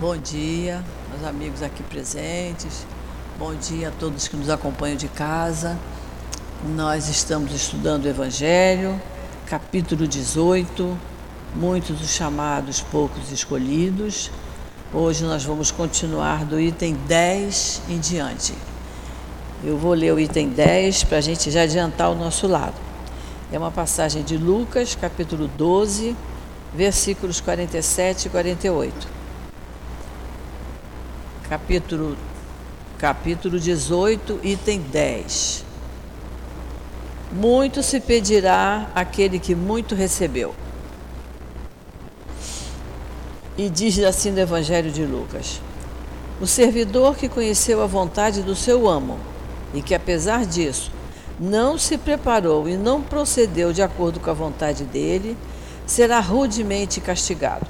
[0.00, 2.86] Bom dia, meus amigos aqui presentes.
[3.36, 5.76] Bom dia a todos que nos acompanham de casa.
[6.76, 8.94] Nós estamos estudando o Evangelho,
[9.46, 10.96] capítulo 18,
[11.56, 14.30] muitos os chamados, poucos escolhidos.
[14.94, 18.54] Hoje nós vamos continuar do item 10 em diante.
[19.64, 22.76] Eu vou ler o item 10 para a gente já adiantar o nosso lado.
[23.50, 26.16] É uma passagem de Lucas, capítulo 12,
[26.72, 29.17] versículos 47 e 48
[31.48, 32.14] capítulo,
[32.98, 35.64] capítulo 18, item 10.
[37.32, 40.54] Muito se pedirá aquele que muito recebeu.
[43.56, 45.60] E diz assim no Evangelho de Lucas:
[46.38, 49.18] O servidor que conheceu a vontade do seu amo
[49.72, 50.92] e que, apesar disso,
[51.40, 55.36] não se preparou e não procedeu de acordo com a vontade dele,
[55.86, 57.66] será rudemente castigado.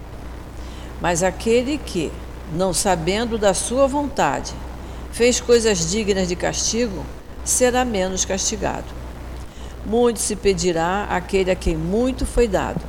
[1.01, 2.11] Mas aquele que,
[2.53, 4.55] não sabendo da sua vontade,
[5.13, 7.05] fez coisas dignas de castigo,
[7.45, 8.87] será menos castigado.
[9.85, 12.81] Muito se pedirá àquele a quem muito foi dado,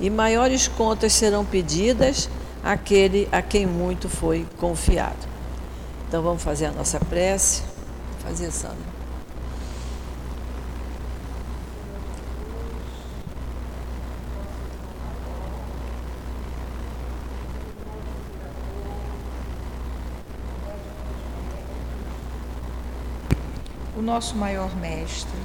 [0.00, 2.28] e maiores contas serão pedidas
[2.62, 5.26] àquele a quem muito foi confiado.
[6.08, 7.62] Então vamos fazer a nossa prece.
[8.24, 8.97] Fazer, Sandra.
[24.08, 25.38] Nosso maior mestre,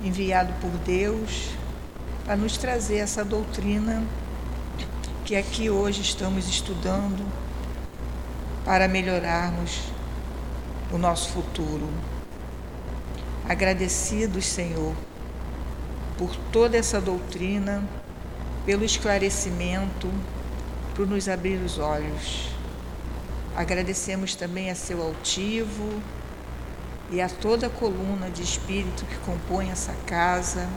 [0.00, 1.50] enviado por Deus
[2.24, 4.04] para nos trazer essa doutrina
[5.24, 7.26] que aqui hoje estamos estudando
[8.64, 9.80] para melhorarmos
[10.92, 11.88] o nosso futuro.
[13.48, 14.94] Agradecidos, Senhor,
[16.16, 17.82] por toda essa doutrina,
[18.64, 20.08] pelo esclarecimento,
[20.94, 22.50] por nos abrir os olhos.
[23.56, 26.00] Agradecemos também a seu altivo,
[27.10, 30.68] e a toda a coluna de espírito que compõe essa casa.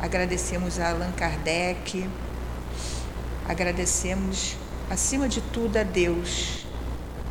[0.00, 2.08] Agradecemos a Allan Kardec,
[3.46, 4.56] agradecemos,
[4.88, 6.64] acima de tudo, a Deus,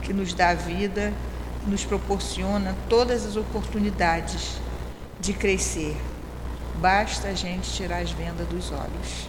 [0.02, 1.14] que nos dá a vida,
[1.66, 4.60] nos proporciona todas as oportunidades
[5.20, 5.96] de crescer.
[6.80, 9.28] Basta a gente tirar as vendas dos olhos.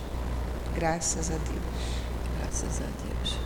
[0.74, 1.90] Graças a Deus.
[2.38, 3.38] Graças a Deus.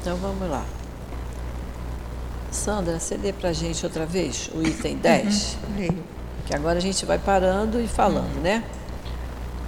[0.00, 0.77] Então vamos lá.
[2.68, 5.56] Sandra, você lê para a gente outra vez o item 10?
[5.70, 6.04] Uhum, leio.
[6.44, 8.42] Que agora a gente vai parando e falando, uhum.
[8.42, 8.62] né?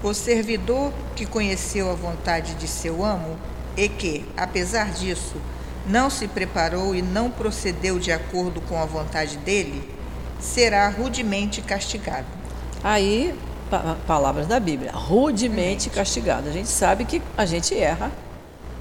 [0.02, 3.38] O servidor que conheceu a vontade de seu amo
[3.74, 5.36] e que, apesar disso,
[5.86, 9.82] não se preparou e não procedeu de acordo com a vontade dele,
[10.38, 12.26] será rudemente castigado.
[12.84, 13.34] Aí,
[13.70, 16.50] pa palavras da Bíblia, rudemente castigado.
[16.50, 18.12] A gente sabe que a gente erra,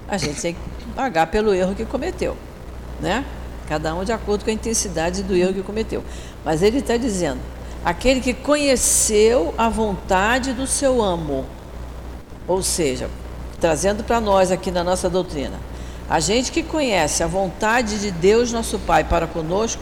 [0.10, 2.36] a gente tem que pagar pelo erro que cometeu,
[3.00, 3.24] né?
[3.70, 6.04] Cada um de acordo com a intensidade do erro que cometeu.
[6.44, 7.40] Mas ele está dizendo:
[7.86, 11.46] aquele que conheceu a vontade do seu amo,
[12.48, 13.10] ou seja,
[13.62, 15.60] trazendo para nós aqui na nossa doutrina,
[16.10, 19.82] a gente que conhece a vontade de Deus, nosso Pai, para conosco,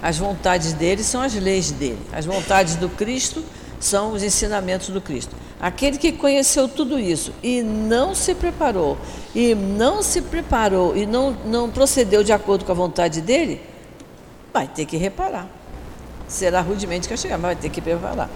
[0.00, 3.44] as vontades dele são as leis dele, as vontades do Cristo
[3.80, 5.34] são os ensinamentos do Cristo.
[5.60, 8.96] Aquele que conheceu tudo isso e não se preparou,
[9.34, 13.60] e não se preparou e não, não procedeu de acordo com a vontade dele,
[14.52, 15.48] vai ter que reparar.
[16.28, 18.30] Será rudemente castigado, mas vai ter que preparar.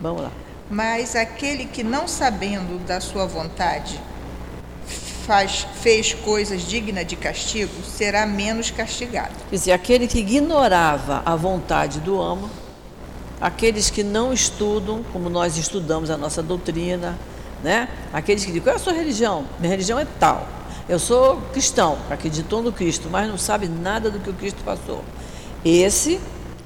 [0.00, 0.32] Vamos lá.
[0.68, 4.00] Mas aquele que não sabendo da sua vontade
[5.26, 9.34] faz, fez coisas dignas de castigo, será menos castigado.
[9.48, 12.50] Quer dizer, aquele que ignorava a vontade do amo
[13.40, 17.18] aqueles que não estudam, como nós estudamos a nossa doutrina,
[17.62, 17.88] né?
[18.12, 19.44] Aqueles que dizem, qual é a sua religião?
[19.58, 20.46] Minha religião é tal.
[20.88, 25.04] Eu sou cristão, acreditou no Cristo, mas não sabe nada do que o Cristo passou.
[25.64, 26.20] Esse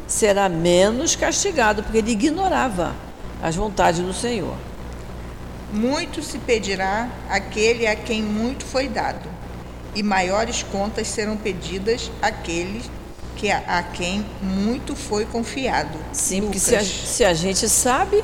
[0.07, 2.95] será menos castigado, porque ele ignorava
[3.43, 4.55] as vontades do Senhor.
[5.73, 9.29] Muito se pedirá aquele a quem muito foi dado,
[9.95, 12.91] e maiores contas serão pedidas àqueles
[13.37, 15.99] que a, a quem muito foi confiado.
[16.13, 16.63] Sim, Lucas.
[16.63, 18.23] porque se a, se a gente sabe,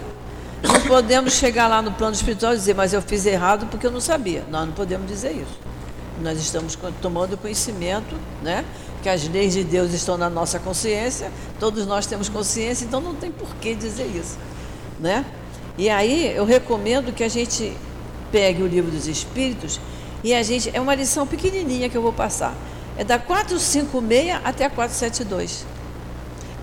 [0.63, 3.91] não podemos chegar lá no plano espiritual e dizer, mas eu fiz errado porque eu
[3.91, 4.45] não sabia.
[4.51, 5.59] Nós não podemos dizer isso.
[6.21, 8.65] Nós estamos tomando conhecimento, né?
[9.03, 11.31] Que as leis de Deus estão na nossa consciência,
[11.61, 14.37] todos nós temos consciência, então não tem por que dizer isso,
[14.99, 15.25] né?
[15.77, 17.73] E aí eu recomendo que a gente
[18.33, 19.81] pegue o livro dos Espíritos
[20.25, 20.71] e a gente.
[20.73, 22.55] É uma lição pequenininha que eu vou passar.
[22.99, 25.65] É da 456 até a 472.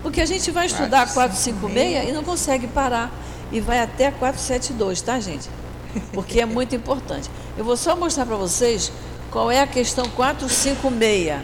[0.02, 3.10] Porque a gente vai estudar a 456 e não consegue parar.
[3.50, 5.48] e vai até 472, tá, gente?
[6.12, 7.30] Porque é muito importante.
[7.56, 8.92] Eu vou só mostrar para vocês
[9.30, 11.40] qual é a questão 456,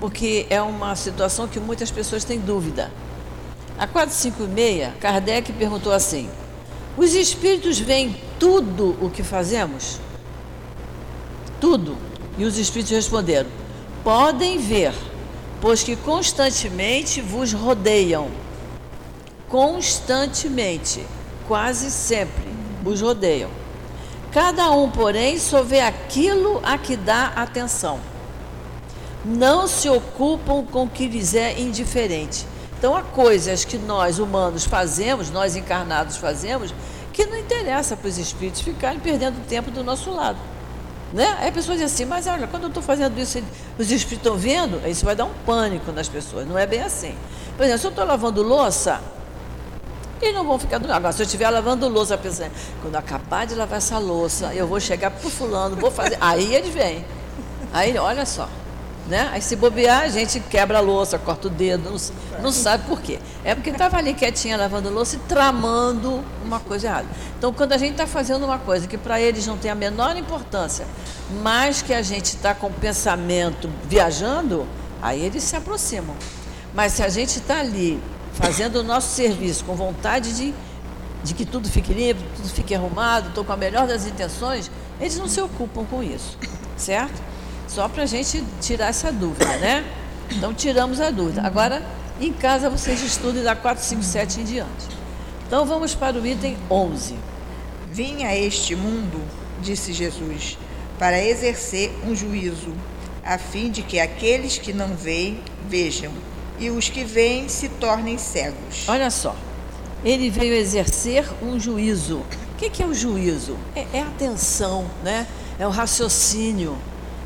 [0.00, 2.90] porque é uma situação que muitas pessoas têm dúvida.
[3.78, 6.28] A 456, Kardec perguntou assim:
[6.96, 10.00] Os espíritos veem tudo o que fazemos?
[11.60, 11.96] Tudo.
[12.38, 13.48] E os espíritos responderam:
[14.04, 14.92] Podem ver,
[15.62, 18.28] pois que constantemente vos rodeiam.
[19.48, 21.06] Constantemente,
[21.48, 22.44] quase sempre,
[22.82, 23.48] vos rodeiam.
[24.30, 27.98] Cada um, porém, só vê aquilo a que dá atenção.
[29.24, 32.46] Não se ocupam com o que lhes é indiferente.
[32.78, 36.74] Então, há coisas que nós humanos fazemos, nós encarnados fazemos,
[37.10, 40.53] que não interessa para os espíritos ficarem perdendo tempo do nosso lado.
[41.14, 41.36] Né?
[41.38, 43.40] Aí a pessoa diz assim, mas olha, quando eu estou fazendo isso,
[43.78, 46.44] os espíritos estão vendo, isso vai dar um pânico nas pessoas.
[46.44, 47.14] Não é bem assim.
[47.56, 49.00] Por exemplo, se eu estou lavando louça,
[50.20, 52.50] eles não vão ficar do Agora, se eu estiver lavando louça, pensando,
[52.82, 56.18] quando acabar de lavar essa louça, eu vou chegar para o fulano, vou fazer.
[56.20, 57.06] Aí ele vem.
[57.72, 58.48] Aí, olha só.
[59.06, 59.28] Né?
[59.32, 63.02] Aí se bobear, a gente quebra a louça, corta o dedo, não, não sabe por
[63.02, 63.18] quê.
[63.44, 67.08] É porque estava ali quietinha lavando louça e tramando uma coisa errada.
[67.36, 70.16] Então, quando a gente está fazendo uma coisa que para eles não tem a menor
[70.16, 70.86] importância,
[71.42, 74.66] mas que a gente está com o pensamento viajando,
[75.02, 76.16] aí eles se aproximam.
[76.72, 78.00] Mas se a gente está ali
[78.32, 80.54] fazendo o nosso serviço com vontade de,
[81.22, 85.18] de que tudo fique limpo, tudo fique arrumado, estou com a melhor das intenções, eles
[85.18, 86.38] não se ocupam com isso,
[86.76, 87.33] certo?
[87.74, 89.84] Só para a gente tirar essa dúvida, né?
[90.30, 91.42] Então, tiramos a dúvida.
[91.42, 91.82] Agora,
[92.20, 94.86] em casa, vocês estudem da 4, 5, 7 em diante.
[95.44, 97.16] Então, vamos para o item 11.
[97.90, 99.20] Vim a este mundo,
[99.60, 100.56] disse Jesus,
[101.00, 102.72] para exercer um juízo,
[103.24, 106.12] a fim de que aqueles que não veem, vejam,
[106.60, 108.84] e os que veem se tornem cegos.
[108.86, 109.34] Olha só,
[110.04, 112.18] ele veio exercer um juízo.
[112.52, 113.58] O que é o juízo?
[113.74, 115.26] É, é atenção, né?
[115.58, 116.76] é o raciocínio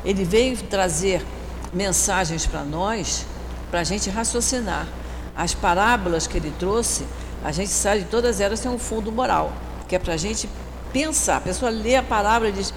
[0.03, 1.25] ele veio trazer
[1.73, 3.25] mensagens para nós,
[3.69, 4.87] para a gente raciocinar.
[5.35, 7.05] As parábolas que ele trouxe,
[7.43, 9.53] a gente sabe que todas elas têm um fundo moral,
[9.87, 10.49] que é para a gente
[10.91, 11.37] pensar.
[11.37, 12.73] A pessoa lê a palavra e diz: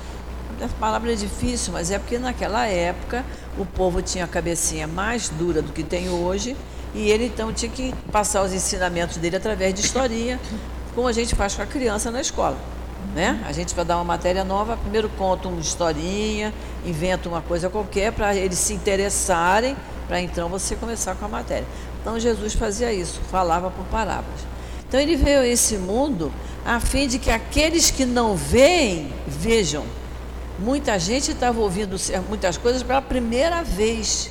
[0.60, 3.24] a palavra é difícil, mas é porque naquela época
[3.58, 6.56] o povo tinha a cabecinha mais dura do que tem hoje
[6.94, 10.38] e ele então tinha que passar os ensinamentos dele através de historinha,
[10.94, 12.56] como a gente faz com a criança na escola.
[13.14, 13.42] Né?
[13.46, 16.52] A gente vai dar uma matéria nova, primeiro conta uma historinha,
[16.84, 19.76] inventa uma coisa qualquer para eles se interessarem,
[20.08, 21.66] para então você começar com a matéria.
[22.00, 24.40] Então Jesus fazia isso, falava por parábolas.
[24.88, 26.32] Então ele veio a esse mundo
[26.64, 29.84] a fim de que aqueles que não veem, vejam.
[30.58, 31.96] Muita gente estava ouvindo
[32.28, 34.30] muitas coisas pela primeira vez.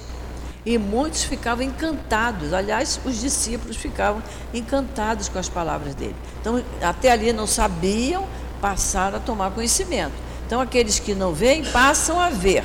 [0.64, 2.54] E muitos ficavam encantados.
[2.54, 4.22] Aliás, os discípulos ficavam
[4.54, 6.16] encantados com as palavras dele.
[6.40, 8.28] Então, até ali não sabiam,
[8.62, 10.14] passaram a tomar conhecimento.
[10.46, 12.64] Então, aqueles que não veem passam a ver.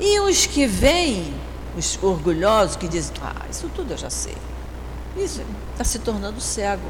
[0.00, 1.34] E os que veem,
[1.76, 4.34] os orgulhosos que dizem: Ah, isso tudo eu já sei.
[5.16, 5.42] Isso
[5.72, 6.88] está se tornando cego,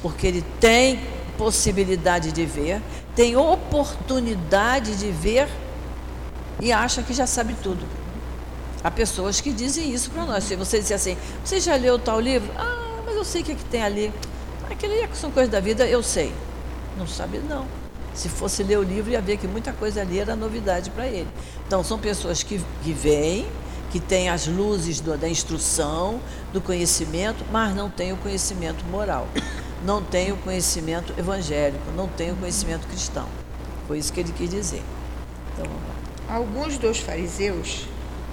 [0.00, 1.00] porque ele tem
[1.36, 2.80] possibilidade de ver,
[3.14, 5.48] tem oportunidade de ver
[6.60, 7.84] e acha que já sabe tudo.
[8.82, 10.44] Há pessoas que dizem isso para nós.
[10.44, 12.50] Se você disser assim, você já leu tal livro?
[12.56, 14.12] Ah, mas eu sei o que, é que tem ali.
[14.70, 16.32] Aquele são coisas da vida, eu sei.
[16.96, 17.66] Não sabe, não.
[18.14, 21.28] Se fosse ler o livro, ia ver que muita coisa ali era novidade para ele.
[21.66, 23.46] Então, são pessoas que, que vêm,
[23.90, 26.20] que têm as luzes do, da instrução,
[26.52, 29.28] do conhecimento, mas não têm o conhecimento moral,
[29.84, 33.28] não têm o conhecimento evangélico, não têm o conhecimento cristão.
[33.86, 34.82] Foi isso que ele quis dizer.
[35.52, 35.70] Então.
[36.28, 37.86] Alguns dos fariseus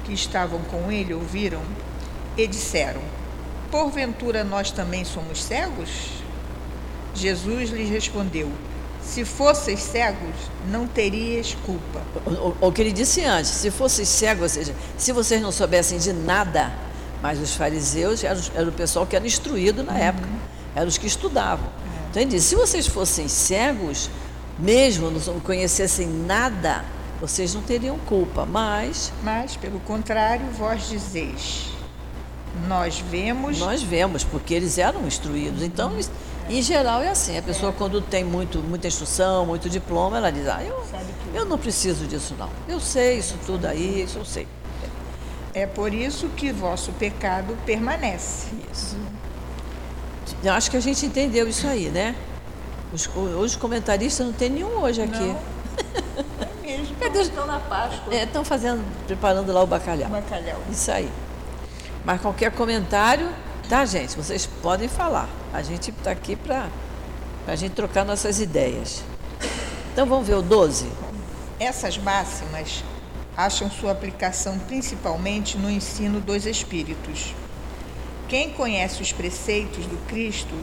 [0.05, 1.61] que estavam com ele ouviram
[2.37, 3.01] e disseram:
[3.69, 6.22] Porventura nós também somos cegos?
[7.13, 8.51] Jesus lhes respondeu:
[9.01, 10.35] Se fosseis cegos,
[10.69, 12.01] não terias culpa.
[12.25, 15.51] O, o, o que ele disse antes: se fosseis cegos, ou seja, se vocês não
[15.51, 16.71] soubessem de nada,
[17.21, 19.97] mas os fariseus eram, eram o pessoal que era instruído na uhum.
[19.97, 20.29] época,
[20.75, 21.65] eram os que estudavam.
[21.65, 22.09] É.
[22.09, 24.09] Então ele disse: se vocês fossem cegos,
[24.57, 26.83] mesmo não conhecessem nada,
[27.19, 29.13] vocês não teriam culpa, mas.
[29.23, 31.67] Mas, pelo contrário, vós dizeis:
[32.67, 33.59] Nós vemos.
[33.59, 35.63] Nós vemos, porque eles eram instruídos.
[35.63, 35.93] Então.
[36.49, 40.47] Em geral é assim, a pessoa quando tem muito, muita instrução, muito diploma, ela diz,
[40.47, 40.83] ah, eu,
[41.33, 42.49] eu não preciso disso não.
[42.67, 44.47] Eu sei isso tudo aí, isso eu sei.
[45.53, 48.47] É por isso que vosso pecado permanece.
[48.71, 48.97] Isso.
[50.43, 52.15] Eu acho que a gente entendeu isso aí, né?
[52.91, 53.09] Os,
[53.39, 55.19] os comentaristas não tem nenhum hoje aqui.
[55.19, 55.53] Não.
[56.63, 57.19] É mesmo, Cadê?
[57.19, 58.13] estão na Páscoa.
[58.13, 60.09] É, estão fazendo, preparando lá o bacalhau.
[60.09, 60.61] Bacalhau.
[60.71, 61.09] Isso aí.
[62.05, 63.29] Mas qualquer comentário,
[63.69, 64.15] Tá, gente?
[64.15, 65.29] Vocês podem falar.
[65.53, 66.67] A gente está aqui para
[67.47, 69.03] a gente trocar nossas ideias.
[69.91, 70.87] Então vamos ver o 12?
[71.59, 72.83] Essas máximas
[73.37, 77.33] acham sua aplicação principalmente no ensino dos espíritos.
[78.27, 80.55] Quem conhece os preceitos do Cristo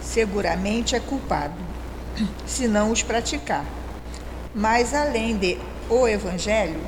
[0.00, 1.54] seguramente é culpado,
[2.46, 3.64] se não os praticar.
[4.54, 5.58] Mas além de
[5.88, 6.80] o Evangelho,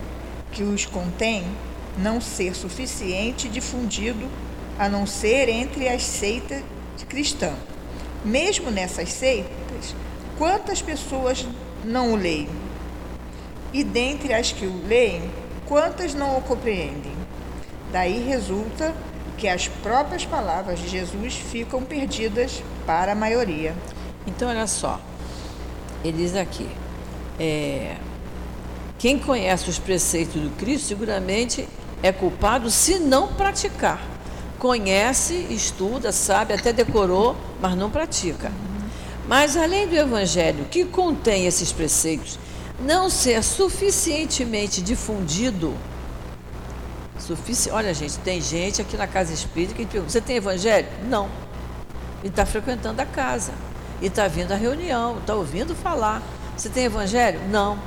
[0.52, 1.44] que os contém,
[1.98, 4.28] não ser suficiente difundido,
[4.78, 6.62] a não ser entre as seitas
[7.08, 7.56] cristãs.
[8.24, 9.94] Mesmo nessas seitas,
[10.36, 11.46] quantas pessoas
[11.84, 12.48] não o leem?
[13.72, 15.30] E dentre as que o leem,
[15.66, 17.14] quantas não o compreendem?
[17.92, 18.94] Daí resulta
[19.36, 23.74] que as próprias palavras de Jesus ficam perdidas para a maioria.
[24.26, 25.00] Então, olha só,
[26.02, 26.68] ele diz aqui:
[27.38, 27.96] é,
[28.98, 31.68] quem conhece os preceitos do Cristo seguramente
[32.02, 34.15] é culpado se não praticar.
[34.58, 38.50] Conhece, estuda, sabe, até decorou, mas não pratica.
[39.28, 42.38] Mas além do Evangelho, que contém esses preceitos,
[42.80, 45.74] não ser suficientemente difundido.
[47.18, 47.70] Sufici...
[47.70, 50.86] Olha, gente, tem gente aqui na casa espírita que pergunta: você tem Evangelho?
[51.08, 51.28] Não.
[52.22, 53.52] E está frequentando a casa.
[54.00, 56.22] E está vindo à reunião, está ouvindo falar.
[56.56, 57.40] Você tem Evangelho?
[57.48, 57.78] Não.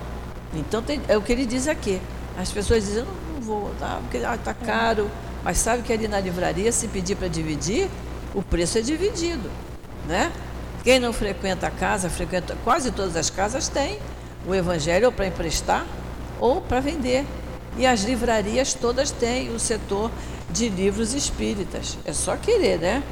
[0.53, 1.01] Então tem...
[1.07, 2.01] é o que ele diz aqui.
[2.37, 5.09] As pessoas dizem: não, não vou, tá, porque está ah, tá caro.
[5.43, 7.89] Mas sabe que ali na livraria, se pedir para dividir,
[8.33, 9.49] o preço é dividido.
[10.07, 10.31] Né?
[10.83, 13.99] Quem não frequenta a casa, frequenta quase todas as casas, tem
[14.47, 15.85] o evangelho ou para emprestar
[16.39, 17.25] ou para vender.
[17.77, 20.11] E as livrarias todas têm o setor
[20.49, 21.97] de livros espíritas.
[22.05, 23.03] É só querer, né?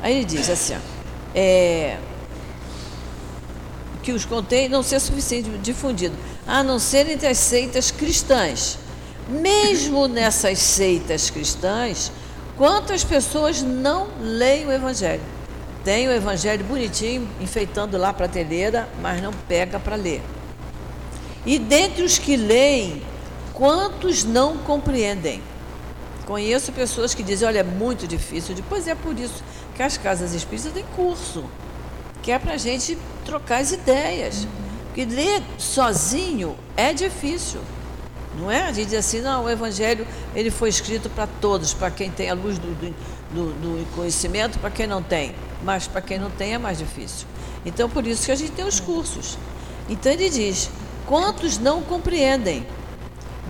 [0.00, 0.78] Aí ele diz assim, ó,
[1.34, 1.98] é,
[4.02, 6.14] que os contém não ser suficiente difundido,
[6.46, 8.78] a não ser entre as seitas cristãs.
[9.28, 12.10] Mesmo nessas seitas cristãs,
[12.56, 15.22] quantas pessoas não leem o Evangelho?
[15.84, 20.22] Tem o Evangelho bonitinho, enfeitando lá a prateleira, mas não pega para ler.
[21.44, 23.02] E dentre os que leem,
[23.52, 25.42] quantos não compreendem?
[26.26, 28.54] Conheço pessoas que dizem, olha, é muito difícil.
[28.54, 29.42] Depois é por isso
[29.74, 31.44] que as casas espíritas têm curso,
[32.22, 34.46] que é para a gente trocar as ideias.
[34.86, 37.60] Porque ler sozinho é difícil.
[38.38, 38.62] Não é?
[38.62, 42.30] A gente diz assim, não, o Evangelho ele foi escrito para todos, para quem tem
[42.30, 42.74] a luz do,
[43.30, 45.34] do, do conhecimento, para quem não tem.
[45.62, 47.26] Mas para quem não tem é mais difícil.
[47.64, 49.38] Então, por isso que a gente tem os cursos.
[49.88, 50.70] Então, ele diz:
[51.06, 52.66] quantos não compreendem?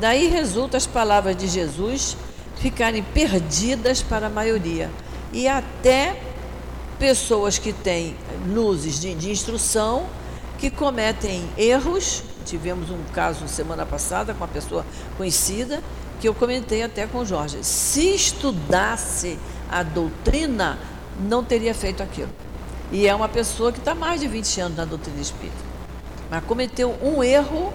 [0.00, 2.16] Daí resulta as palavras de Jesus
[2.56, 4.90] ficarem perdidas para a maioria.
[5.32, 6.20] E até
[6.98, 10.06] pessoas que têm luzes de, de instrução
[10.58, 12.22] que cometem erros.
[12.42, 14.84] Tivemos um caso semana passada com uma pessoa
[15.16, 15.82] conhecida
[16.20, 17.58] que eu comentei até com o Jorge.
[17.62, 19.38] Se estudasse
[19.70, 20.78] a doutrina,
[21.18, 22.30] não teria feito aquilo.
[22.92, 25.56] E é uma pessoa que está mais de 20 anos na doutrina espírita.
[26.30, 27.72] Mas cometeu um erro,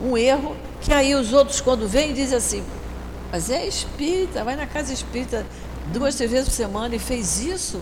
[0.00, 2.64] um erro, que aí os outros, quando vêm, dizem assim,
[3.30, 5.46] mas é espírita, vai na casa espírita
[5.92, 7.80] duas, três vezes por semana e fez isso,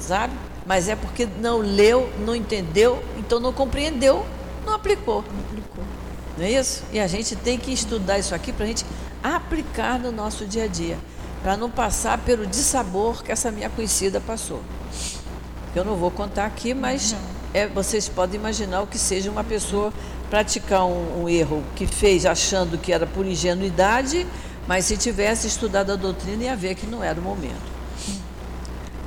[0.00, 0.34] sabe?
[0.66, 4.26] Mas é porque não leu, não entendeu, então não compreendeu,
[4.68, 5.22] não aplicou.
[5.22, 5.84] Não aplicou.
[6.36, 6.84] Não é isso?
[6.92, 8.84] E a gente tem que estudar isso aqui para a gente
[9.22, 10.98] aplicar no nosso dia a dia
[11.42, 14.62] para não passar pelo dissabor que essa minha conhecida passou.
[15.74, 17.14] Eu não vou contar aqui, mas
[17.54, 19.92] é, vocês podem imaginar o que seja uma pessoa
[20.28, 24.26] praticar um, um erro que fez achando que era por ingenuidade,
[24.66, 27.78] mas se tivesse estudado a doutrina ia ver que não era o momento.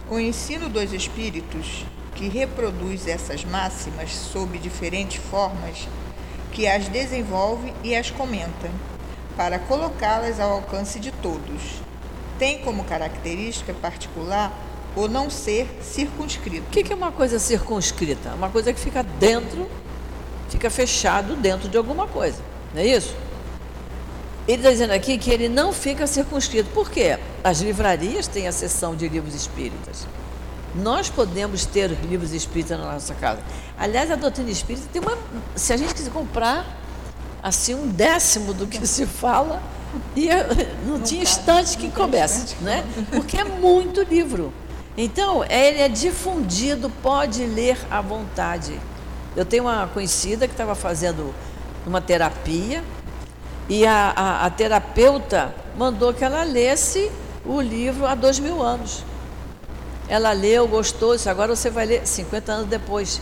[0.09, 5.87] O ensino dos espíritos, que reproduz essas máximas sob diferentes formas,
[6.51, 8.69] que as desenvolve e as comenta,
[9.37, 11.81] para colocá-las ao alcance de todos,
[12.37, 14.51] tem como característica particular
[14.95, 16.67] o não ser circunscrito.
[16.67, 18.33] O que é uma coisa circunscrita?
[18.33, 19.69] Uma coisa que fica dentro,
[20.49, 22.41] fica fechado dentro de alguma coisa,
[22.73, 23.15] não é isso?
[24.47, 26.69] Ele está dizendo aqui que ele não fica circunscrito.
[26.71, 27.17] Por quê?
[27.43, 30.07] As livrarias têm a seção de livros espíritas.
[30.75, 33.41] Nós podemos ter livros espíritas na nossa casa.
[33.77, 35.17] Aliás, a doutrina espírita tem uma.
[35.55, 36.65] Se a gente quiser comprar
[37.43, 39.61] assim um décimo do que se fala,
[40.15, 40.29] e
[40.85, 42.85] não, não tinha estante que coubesse, né?
[43.11, 44.53] Porque é muito livro.
[44.97, 48.79] Então, ele é difundido, pode ler à vontade.
[49.35, 51.33] Eu tenho uma conhecida que estava fazendo
[51.85, 52.83] uma terapia
[53.69, 57.09] e a, a, a, terapeuta mandou que ela lesse
[57.45, 59.03] o livro há dois mil anos.
[60.11, 63.21] Ela leu, gostou, disse, agora você vai ler 50 anos depois.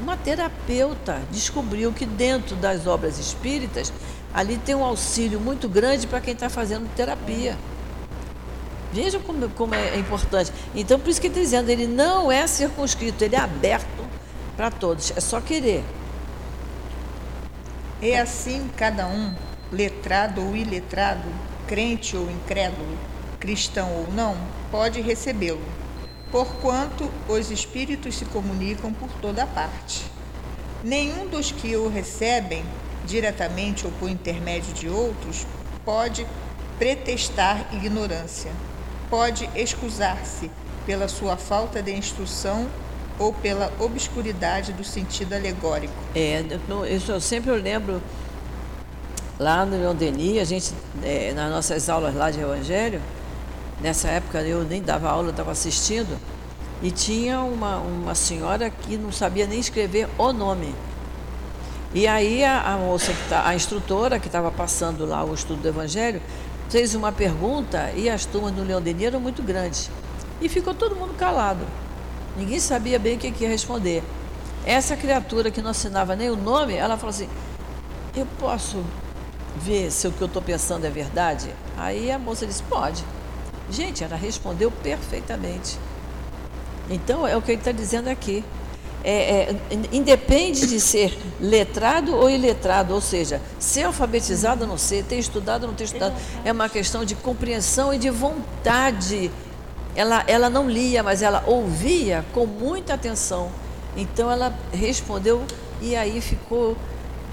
[0.00, 3.92] Uma terapeuta descobriu que dentro das obras espíritas
[4.32, 7.58] ali tem um auxílio muito grande para quem está fazendo terapia.
[8.94, 10.50] Vejam como, como é importante.
[10.74, 14.02] Então, por isso que ele está dizendo, ele não é circunscrito, ele é aberto
[14.56, 15.12] para todos.
[15.14, 15.84] É só querer.
[18.00, 19.34] É assim cada um,
[19.70, 21.28] letrado ou iletrado,
[21.68, 22.96] crente ou incrédulo,
[23.38, 24.34] cristão ou não,
[24.70, 25.60] pode recebê-lo,
[26.32, 30.02] porquanto os espíritos se comunicam por toda parte.
[30.82, 32.64] Nenhum dos que o recebem,
[33.04, 35.46] diretamente ou por intermédio de outros,
[35.84, 36.26] pode
[36.78, 38.50] pretextar ignorância
[39.12, 40.50] pode excusar-se
[40.86, 42.66] pela sua falta de instrução
[43.18, 45.92] ou pela obscuridade do sentido alegórico.
[46.14, 46.42] É,
[47.06, 48.02] eu sempre lembro
[49.38, 50.72] lá no Leon Denis, a gente,
[51.04, 53.02] é, nas nossas aulas lá de Evangelho,
[53.82, 56.18] nessa época eu nem dava aula, estava assistindo,
[56.82, 60.74] e tinha uma, uma senhora que não sabia nem escrever o nome.
[61.94, 65.60] E aí a, a moça, que tá, a instrutora que estava passando lá o estudo
[65.60, 66.22] do Evangelho,
[66.70, 69.90] fez uma pergunta e as turmas do Leão Denis eram muito grandes.
[70.40, 71.66] E ficou todo mundo calado.
[72.36, 74.02] Ninguém sabia bem o que, que ia responder.
[74.64, 77.28] Essa criatura que não assinava nem o nome, ela falou assim:
[78.16, 78.82] Eu posso
[79.56, 81.50] ver se o que eu estou pensando é verdade?
[81.76, 83.04] Aí a moça disse: Pode.
[83.72, 85.78] Gente, ela respondeu perfeitamente.
[86.90, 88.44] Então é o que ele está dizendo aqui
[89.04, 89.56] é, é,
[89.90, 95.64] independe de ser letrado ou iletrado, ou seja, ser alfabetizado ou não ser, ter estudado
[95.64, 96.14] ou não ter estudado,
[96.44, 99.30] é uma questão de compreensão e de vontade.
[99.96, 103.50] Ela, ela não lia, mas ela ouvia com muita atenção.
[103.96, 105.42] Então ela respondeu
[105.80, 106.76] e aí ficou,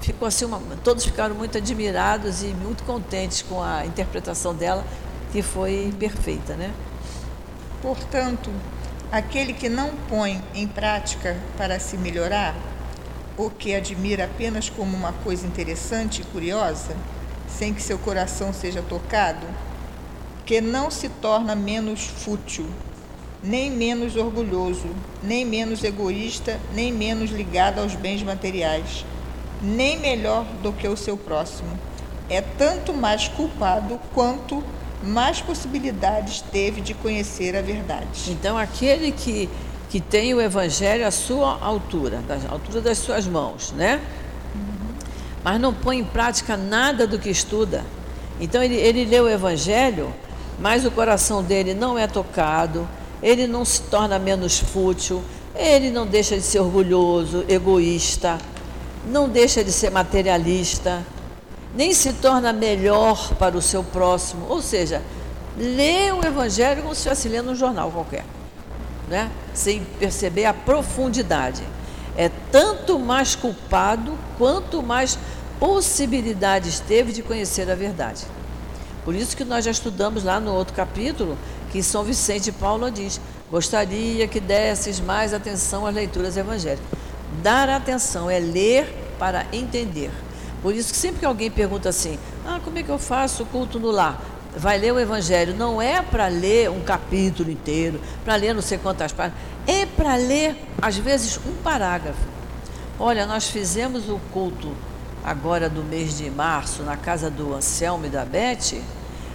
[0.02, 4.84] ficou assim, uma, todos ficaram muito admirados e muito contentes com a interpretação dela,
[5.32, 6.72] que foi perfeita, né?
[7.82, 8.50] Portanto,
[9.12, 12.54] Aquele que não põe em prática para se melhorar,
[13.36, 16.94] ou que admira apenas como uma coisa interessante e curiosa,
[17.48, 19.44] sem que seu coração seja tocado,
[20.46, 22.68] que não se torna menos fútil,
[23.42, 24.86] nem menos orgulhoso,
[25.24, 29.04] nem menos egoísta, nem menos ligado aos bens materiais,
[29.60, 31.76] nem melhor do que o seu próximo.
[32.28, 34.62] É tanto mais culpado quanto
[35.02, 38.06] mais possibilidades teve de conhecer a verdade.
[38.28, 39.48] Então, aquele que,
[39.88, 44.00] que tem o Evangelho à sua altura, à altura das suas mãos, né?
[44.54, 44.94] Uhum.
[45.42, 47.84] Mas não põe em prática nada do que estuda.
[48.38, 50.12] Então, ele, ele lê o Evangelho,
[50.58, 52.86] mas o coração dele não é tocado,
[53.22, 55.22] ele não se torna menos fútil,
[55.54, 58.38] ele não deixa de ser orgulhoso, egoísta,
[59.06, 61.02] não deixa de ser materialista
[61.74, 64.46] nem se torna melhor para o seu próximo.
[64.48, 65.02] Ou seja,
[65.56, 68.24] lê o Evangelho como se estivesse lendo um jornal qualquer,
[69.08, 69.30] né?
[69.54, 71.62] sem perceber a profundidade.
[72.16, 75.18] É tanto mais culpado quanto mais
[75.58, 78.26] possibilidades teve de conhecer a verdade.
[79.04, 81.36] Por isso que nós já estudamos lá no outro capítulo
[81.70, 86.84] que São Vicente Paulo diz: gostaria que desses mais atenção às leituras evangélicas.
[87.42, 90.10] Dar atenção é ler para entender.
[90.62, 93.46] Por isso que sempre que alguém pergunta assim, ah, como é que eu faço o
[93.46, 94.20] culto no lar?
[94.56, 95.54] Vai ler o Evangelho.
[95.54, 99.38] Não é para ler um capítulo inteiro, para ler não sei quantas páginas.
[99.66, 102.20] É para ler, às vezes, um parágrafo.
[102.98, 104.72] Olha, nós fizemos o culto
[105.24, 108.82] agora do mês de março, na casa do Anselmo e da Beth.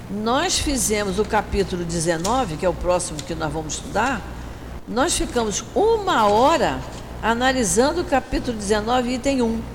[0.09, 4.21] Nós fizemos o capítulo 19, que é o próximo que nós vamos estudar.
[4.87, 6.79] Nós ficamos uma hora
[7.23, 9.74] analisando o capítulo 19, item 1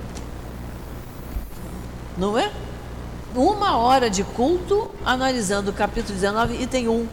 [2.21, 2.53] não é?
[3.35, 7.09] Uma hora de culto analisando o capítulo 19, item 1.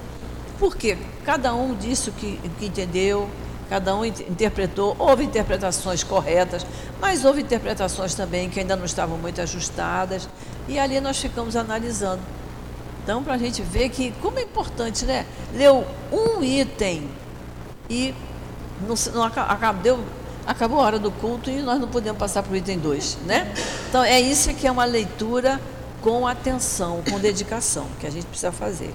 [0.60, 0.98] Por quê?
[1.24, 3.30] Cada um disse o que, que entendeu,
[3.70, 6.66] cada um interpretou, houve interpretações corretas,
[7.00, 10.28] mas houve interpretações também que ainda não estavam muito ajustadas,
[10.68, 12.22] e ali nós ficamos analisando.
[13.04, 15.26] Então, para a gente ver que, como é importante, né?
[15.54, 17.10] Leu um item
[17.90, 18.14] e
[18.86, 20.00] não, não acabou,
[20.46, 23.54] acabou a hora do culto e nós não podemos passar para o item 2, né?
[23.90, 25.62] Então é isso que é uma leitura
[26.02, 28.94] com atenção, com dedicação, que a gente precisa fazer.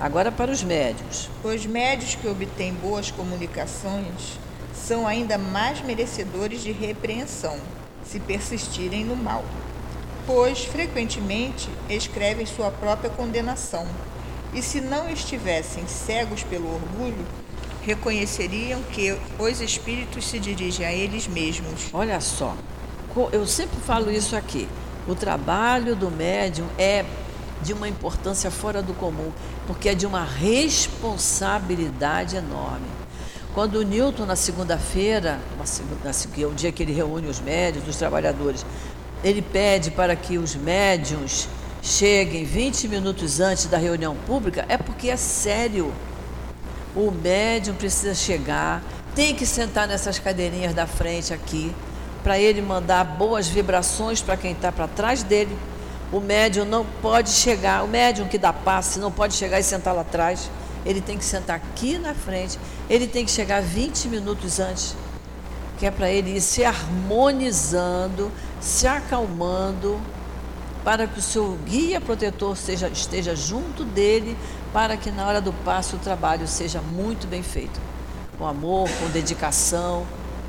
[0.00, 1.30] Agora para os médios.
[1.44, 4.40] Os médios que obtêm boas comunicações
[4.74, 7.56] são ainda mais merecedores de repreensão,
[8.04, 9.44] se persistirem no mal,
[10.26, 13.86] pois frequentemente escrevem sua própria condenação.
[14.52, 17.24] E se não estivessem cegos pelo orgulho,
[17.82, 21.88] reconheceriam que os espíritos se dirigem a eles mesmos.
[21.92, 22.56] Olha só,
[23.32, 24.68] eu sempre falo isso aqui.
[25.06, 27.04] O trabalho do médium é
[27.62, 29.30] de uma importância fora do comum,
[29.66, 32.86] porque é de uma responsabilidade enorme.
[33.54, 35.38] Quando o Newton, na segunda-feira,
[36.32, 38.64] que é o dia que ele reúne os médios, os trabalhadores,
[39.22, 41.46] ele pede para que os médiums
[41.82, 45.92] cheguem 20 minutos antes da reunião pública, é porque é sério.
[46.96, 48.82] O médium precisa chegar,
[49.14, 51.74] tem que sentar nessas cadeirinhas da frente aqui,
[52.22, 55.56] para ele mandar boas vibrações para quem está para trás dele.
[56.12, 59.94] O médium não pode chegar, o médium que dá passe não pode chegar e sentar
[59.94, 60.50] lá atrás.
[60.84, 62.58] Ele tem que sentar aqui na frente,
[62.90, 64.96] ele tem que chegar 20 minutos antes,
[65.78, 68.30] que é para ele ir se harmonizando,
[68.60, 70.00] se acalmando,
[70.84, 74.36] para que o seu guia protetor seja, esteja junto dele,
[74.72, 77.80] para que na hora do passo o trabalho seja muito bem feito,
[78.36, 80.04] com amor, com dedicação.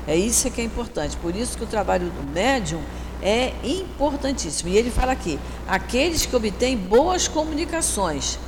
[0.06, 1.16] É isso que é importante.
[1.16, 2.82] Por isso que o trabalho do médium
[3.22, 4.68] é importantíssimo.
[4.68, 8.38] E ele fala aqui: aqueles que obtêm boas comunicações,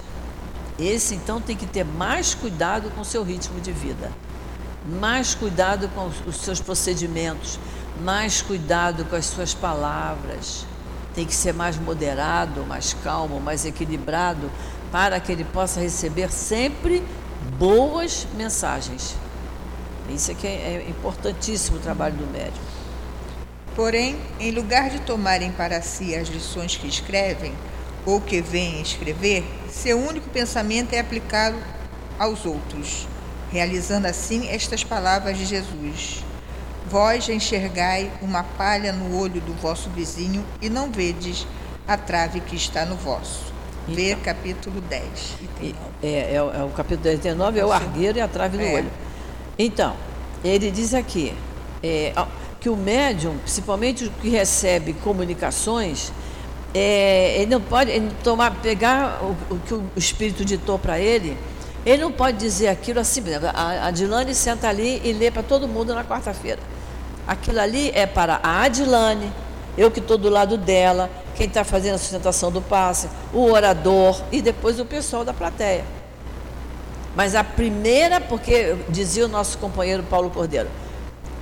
[0.79, 4.13] esse então tem que ter mais cuidado com o seu ritmo de vida,
[5.01, 7.59] mais cuidado com os seus procedimentos,
[8.03, 10.67] mais cuidado com as suas palavras.
[11.15, 14.51] Tem que ser mais moderado, mais calmo, mais equilibrado,
[14.93, 17.03] para que ele possa receber sempre
[17.59, 19.17] boas mensagens.
[20.11, 22.63] Isso é, é importantíssimo o trabalho do médium.
[23.75, 27.53] Porém, em lugar de tomarem para si as lições que escrevem
[28.07, 31.57] ou que vêm escrever, seu único pensamento é aplicado
[32.19, 33.07] aos outros,
[33.53, 36.25] realizando assim estas palavras de Jesus:
[36.89, 41.47] Vós enxergai uma palha no olho do vosso vizinho e não vedes
[41.87, 43.53] a trave que está no vosso.
[43.87, 45.37] Vê então, capítulo 10.
[46.03, 48.65] É, é, é, o capítulo 10 e 19 é o argueiro e a trave no
[48.65, 48.75] é.
[48.75, 48.91] olho.
[49.59, 49.95] Então,
[50.45, 51.35] ele diz aqui
[51.83, 52.13] é,
[52.61, 56.13] que o médium, principalmente o que recebe comunicações,
[56.75, 61.37] é, ele não pode ele tomar, pegar o, o que o espírito ditou para ele,
[61.87, 63.23] ele não pode dizer aquilo assim,
[63.55, 66.61] a Adilane senta ali e lê para todo mundo na quarta-feira.
[67.27, 69.33] Aquilo ali é para a Adilane,
[69.79, 74.21] eu que estou do lado dela, quem está fazendo a sustentação do passe, o orador
[74.33, 75.85] e depois o pessoal da plateia.
[77.17, 80.69] Mas a primeira, porque dizia o nosso companheiro Paulo Cordeiro,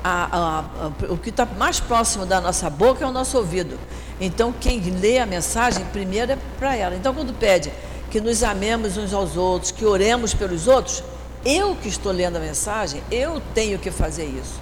[0.04, 3.76] a, a, a, o que está mais próximo da nossa boca é o nosso ouvido.
[4.20, 6.94] Então, quem lê a mensagem, primeiro é para ela.
[6.94, 7.72] Então, quando pede
[8.08, 11.02] que nos amemos uns aos outros, que oremos pelos outros,
[11.44, 14.60] eu que estou lendo a mensagem, eu tenho que fazer isso.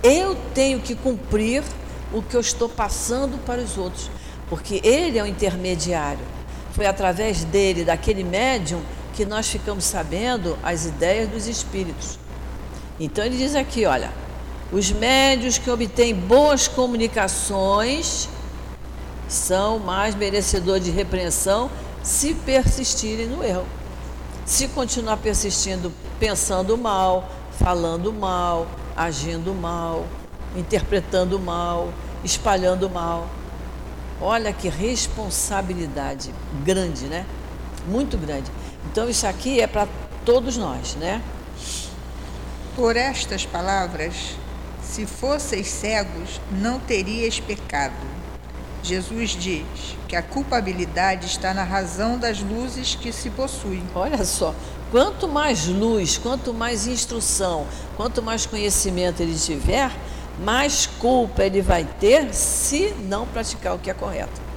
[0.00, 1.64] Eu tenho que cumprir
[2.12, 4.08] o que eu estou passando para os outros,
[4.48, 6.24] porque ele é o intermediário.
[6.72, 8.80] Foi através dele, daquele médium,
[9.12, 12.18] que nós ficamos sabendo as ideias dos espíritos.
[12.98, 14.10] Então ele diz aqui, olha,
[14.70, 18.28] os médios que obtêm boas comunicações
[19.28, 21.70] são mais merecedores de repreensão
[22.02, 23.64] se persistirem no erro.
[24.44, 30.04] Se continuar persistindo, pensando mal, falando mal, agindo mal,
[30.56, 31.92] interpretando mal,
[32.24, 33.28] espalhando mal.
[34.20, 36.32] Olha que responsabilidade
[36.64, 37.26] grande, né?
[37.86, 38.50] Muito grande.
[38.90, 39.88] Então isso aqui é para
[40.24, 41.22] todos nós, né?
[42.76, 44.36] Por estas palavras,
[44.82, 48.12] se fosseis cegos, não teríeis pecado.
[48.82, 53.82] Jesus diz que a culpabilidade está na razão das luzes que se possuem.
[53.94, 54.54] Olha só,
[54.90, 57.66] quanto mais luz, quanto mais instrução,
[57.96, 59.90] quanto mais conhecimento ele tiver,
[60.40, 64.51] mais culpa ele vai ter se não praticar o que é correto.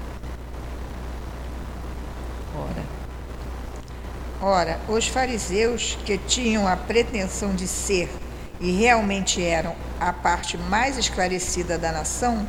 [4.41, 8.09] Ora, os fariseus, que tinham a pretensão de ser
[8.59, 12.47] e realmente eram a parte mais esclarecida da nação,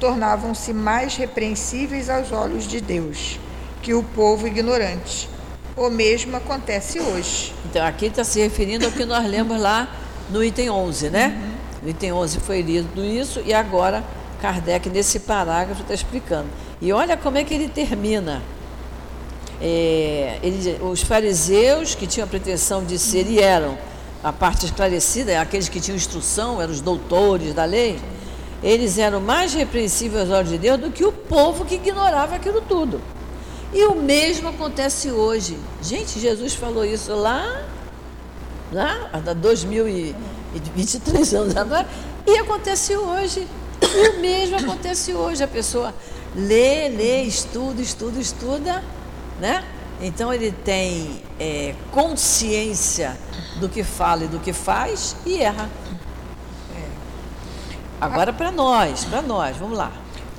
[0.00, 3.38] tornavam-se mais repreensíveis aos olhos de Deus
[3.82, 5.28] que o povo ignorante.
[5.76, 7.54] O mesmo acontece hoje.
[7.64, 9.88] Então, aqui está se referindo ao que nós lemos lá
[10.30, 11.26] no item 11, né?
[11.26, 11.58] Uhum.
[11.84, 14.02] No item 11 foi lido isso e agora
[14.40, 16.48] Kardec, nesse parágrafo, está explicando.
[16.80, 18.42] E olha como é que ele termina.
[19.60, 23.76] É, ele, os fariseus que tinham a pretensão de ser e eram
[24.22, 27.98] a parte esclarecida, aqueles que tinham instrução, eram os doutores da lei,
[28.62, 32.60] eles eram mais repreensíveis aos olhos de Deus do que o povo que ignorava aquilo
[32.60, 33.00] tudo.
[33.72, 35.56] E o mesmo acontece hoje.
[35.82, 37.62] Gente, Jesus falou isso lá,
[38.72, 41.86] lá há 2023 anos atrás,
[42.26, 43.46] e acontece hoje.
[43.82, 45.44] E o mesmo acontece hoje.
[45.44, 45.94] A pessoa
[46.34, 48.82] lê, lê, estuda, estuda, estuda
[49.40, 49.64] né?
[50.00, 53.16] Então ele tem é, consciência
[53.58, 55.68] do que fala e do que faz e erra.
[56.76, 56.88] É.
[58.00, 59.92] Agora para nós, para nós, vamos lá.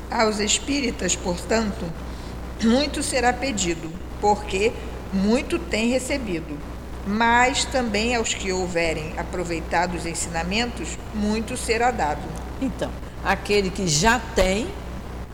[0.09, 1.85] Aos espíritas, portanto,
[2.63, 4.71] muito será pedido, porque
[5.11, 6.57] muito tem recebido.
[7.05, 12.21] Mas também aos que houverem aproveitado os ensinamentos, muito será dado.
[12.61, 12.91] Então,
[13.23, 14.67] aquele que já tem,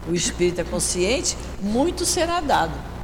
[0.07, 2.94] o espírita consciente, muito será dado.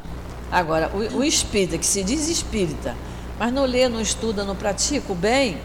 [0.51, 2.95] Agora, o, o espírita que se diz espírita,
[3.39, 5.57] mas não lê, não estuda, não pratica o bem,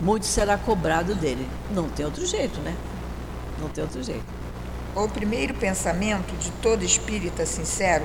[0.00, 1.48] muito será cobrado dele.
[1.72, 2.74] Não tem outro jeito, né?
[3.60, 4.24] Não tem outro jeito.
[4.94, 8.04] O primeiro pensamento de todo espírita sincero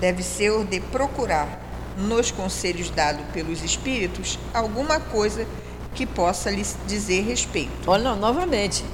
[0.00, 1.60] deve ser o de procurar,
[1.96, 5.46] nos conselhos dados pelos espíritos, alguma coisa
[5.94, 7.70] que possa lhes dizer respeito.
[7.86, 8.84] Olha, novamente,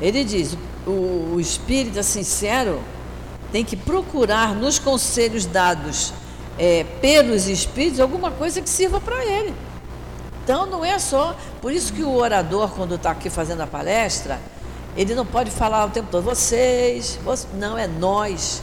[0.00, 2.80] ele diz: o, o espírita sincero
[3.54, 6.12] tem que procurar nos conselhos dados
[6.58, 9.54] é, pelos espíritos alguma coisa que sirva para ele.
[10.42, 11.36] Então não é só.
[11.62, 14.40] Por isso que o orador, quando está aqui fazendo a palestra,
[14.96, 18.60] ele não pode falar o tempo todo, vocês, vocês não, é nós.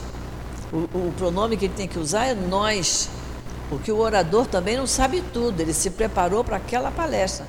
[0.70, 3.08] O, o pronome que ele tem que usar é nós.
[3.70, 7.46] Porque o orador também não sabe tudo, ele se preparou para aquela palestra.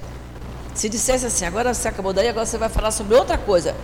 [0.73, 3.75] Se dissesse assim, agora você acabou daí, agora você vai falar sobre outra coisa,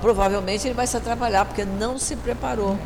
[0.00, 2.78] provavelmente ele vai se atrapalhar, porque não se preparou.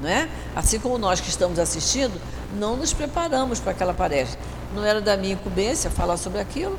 [0.00, 0.28] Não é?
[0.56, 2.18] Assim como nós que estamos assistindo,
[2.54, 4.40] não nos preparamos para aquela palestra.
[4.74, 6.78] Não era da minha incumbência falar sobre aquilo,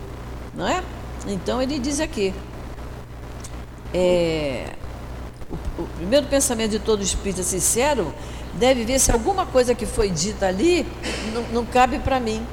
[0.56, 0.82] não é?
[1.28, 2.34] Então ele diz aqui,
[3.93, 4.65] é,
[5.78, 8.13] o, o primeiro pensamento de todo espírito sincero
[8.54, 10.88] deve ver se alguma coisa que foi dita ali
[11.34, 12.45] não, não cabe para mim.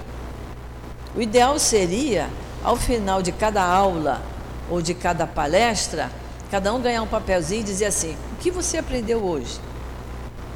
[1.17, 2.29] O ideal seria,
[2.63, 4.21] ao final de cada aula
[4.69, 6.11] ou de cada palestra,
[6.51, 9.61] cada um ganhar um papelzinho e dizer assim: o que você aprendeu hoje?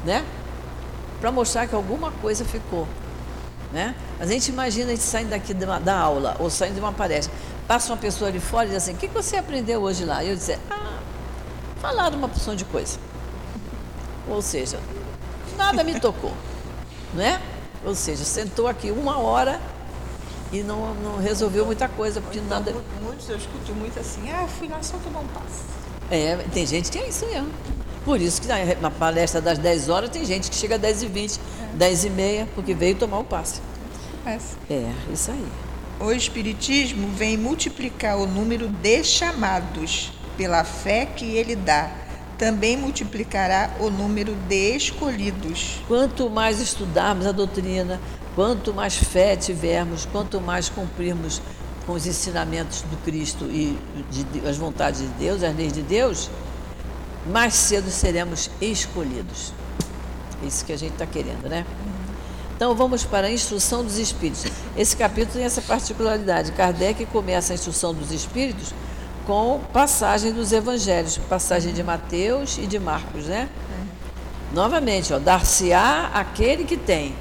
[0.03, 0.25] Né?
[1.19, 2.87] Para mostrar que alguma coisa ficou.
[3.71, 3.95] Né?
[4.19, 7.33] A gente imagina a gente saindo daqui uma, da aula ou saindo de uma palestra,
[7.67, 10.23] passa uma pessoa ali fora e diz assim: o que você aprendeu hoje lá?
[10.23, 10.99] E eu dizer: ah,
[11.81, 12.99] falar uma porção de coisa.
[14.27, 14.79] Ou seja,
[15.57, 16.33] nada me tocou,
[17.13, 17.41] né?
[17.85, 19.59] Ou seja, sentou aqui uma hora
[20.51, 22.73] e não, não resolveu muita coisa, porque então, nada.
[23.01, 25.82] Muitos, eu escuto muito assim, ah, fui lá só tomar um passe.
[26.13, 27.49] É, tem gente que é isso mesmo.
[28.05, 31.03] Por isso que na, na palestra das 10 horas tem gente que chega às 10
[31.03, 31.77] e 20, é.
[31.77, 33.61] 10 e meia, porque veio tomar o passe.
[34.23, 34.37] É,
[34.69, 35.45] é isso aí.
[35.99, 42.03] O Espiritismo vem multiplicar o número de chamados pela fé que ele dá
[42.37, 45.81] também multiplicará o número de escolhidos.
[45.87, 48.01] Quanto mais estudarmos a doutrina,
[48.35, 51.41] quanto mais fé tivermos, quanto mais cumprirmos
[51.85, 53.77] com os ensinamentos do Cristo e
[54.09, 56.29] de, as vontades de Deus, as leis de Deus,
[57.27, 59.53] mais cedo seremos escolhidos.
[60.41, 61.65] É isso que a gente está querendo, né?
[62.55, 64.45] Então vamos para a instrução dos espíritos.
[64.77, 66.51] Esse capítulo tem essa particularidade.
[66.51, 68.73] Kardec começa a instrução dos espíritos
[69.25, 73.49] com passagem dos evangelhos, passagem de Mateus e de Marcos, né?
[73.49, 74.55] É.
[74.55, 77.15] Novamente, ó, dar-se-á aquele que tem.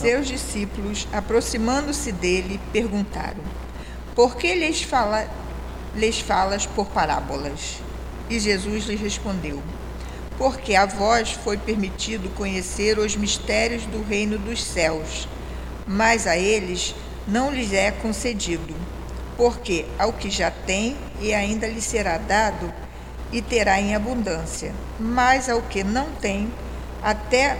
[0.00, 3.42] Seus discípulos, aproximando-se dele, perguntaram:
[4.14, 5.28] Por que lhes, fala,
[5.94, 7.82] lhes falas por parábolas?
[8.28, 9.62] E Jesus lhes respondeu:
[10.38, 15.28] Porque a vós foi permitido conhecer os mistérios do reino dos céus,
[15.86, 16.94] mas a eles
[17.28, 18.74] não lhes é concedido
[19.40, 22.70] porque ao que já tem e ainda lhe será dado
[23.32, 26.52] e terá em abundância, mas ao que não tem,
[27.02, 27.56] até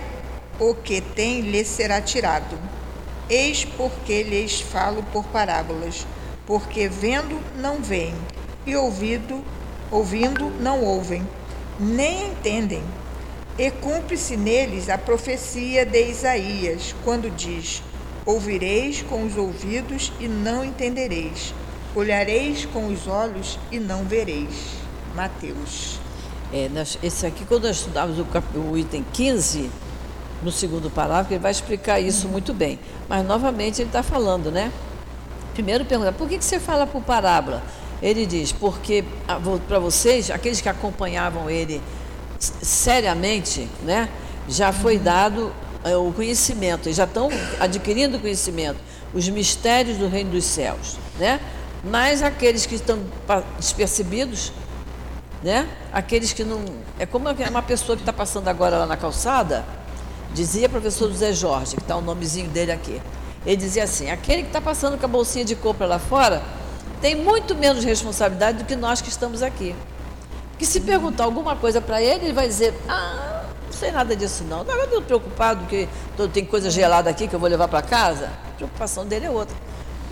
[0.60, 2.56] o que tem lhe será tirado.
[3.28, 6.06] Eis porque lhes falo por parábolas,
[6.46, 8.14] porque vendo não veem,
[8.66, 9.42] e ouvido,
[9.90, 11.26] ouvindo não ouvem,
[11.78, 12.84] nem entendem.
[13.58, 17.82] E cumpre-se neles a profecia de Isaías, quando diz:
[18.24, 21.52] Ouvireis com os ouvidos e não entendereis
[21.94, 24.78] Olhareis com os olhos e não vereis.
[25.14, 25.98] Mateus.
[26.52, 29.68] É, nós, esse aqui, quando nós estudávamos o, o, item 15,
[30.42, 32.78] no segundo parágrafo, ele vai explicar isso muito bem.
[33.08, 34.72] Mas, novamente, ele está falando, né?
[35.54, 37.62] Primeiro pergunta, por que, que você fala por parábola?
[38.02, 39.04] Ele diz, porque
[39.68, 41.82] para vocês, aqueles que acompanhavam ele
[42.38, 44.08] seriamente, né?
[44.48, 45.02] Já foi uhum.
[45.02, 45.52] dado
[45.84, 48.78] é, o conhecimento, eles já estão adquirindo conhecimento,
[49.12, 51.40] os mistérios do reino dos céus, né?
[51.82, 52.98] mas aqueles que estão
[53.58, 54.52] despercebidos,
[55.42, 55.66] né?
[55.92, 56.62] Aqueles que não.
[56.98, 59.64] É como uma pessoa que está passando agora lá na calçada,
[60.34, 63.00] dizia o professor José Jorge, que está o nomezinho dele aqui.
[63.44, 66.42] Ele dizia assim: aquele que está passando com a bolsinha de compra lá fora
[67.00, 69.74] tem muito menos responsabilidade do que nós que estamos aqui.
[70.58, 74.44] Que se perguntar alguma coisa para ele, ele vai dizer: ah, não sei nada disso
[74.44, 74.64] não.
[74.64, 75.88] Não estou preocupado que
[76.32, 78.26] tem coisa gelada aqui que eu vou levar para casa.
[78.26, 79.56] A preocupação dele é outra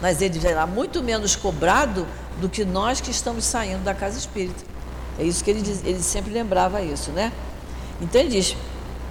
[0.01, 2.07] mas ele será muito menos cobrado
[2.41, 4.65] do que nós que estamos saindo da casa espírita.
[5.19, 7.33] É isso que ele, ele sempre lembrava isso, né?
[8.01, 8.57] Então ele diz,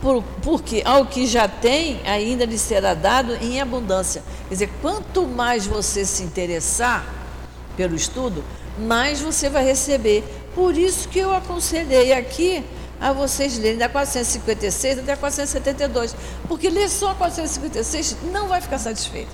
[0.01, 4.23] por, porque ao que já tem, ainda lhe será dado em abundância.
[4.47, 7.05] Quer dizer, quanto mais você se interessar
[7.75, 8.43] pelo estudo,
[8.77, 10.23] mais você vai receber.
[10.53, 12.63] Por isso que eu aconselhei aqui
[12.99, 16.15] a vocês lerem da 456 até a 472.
[16.47, 19.31] Porque ler só a 456 não vai ficar satisfeito.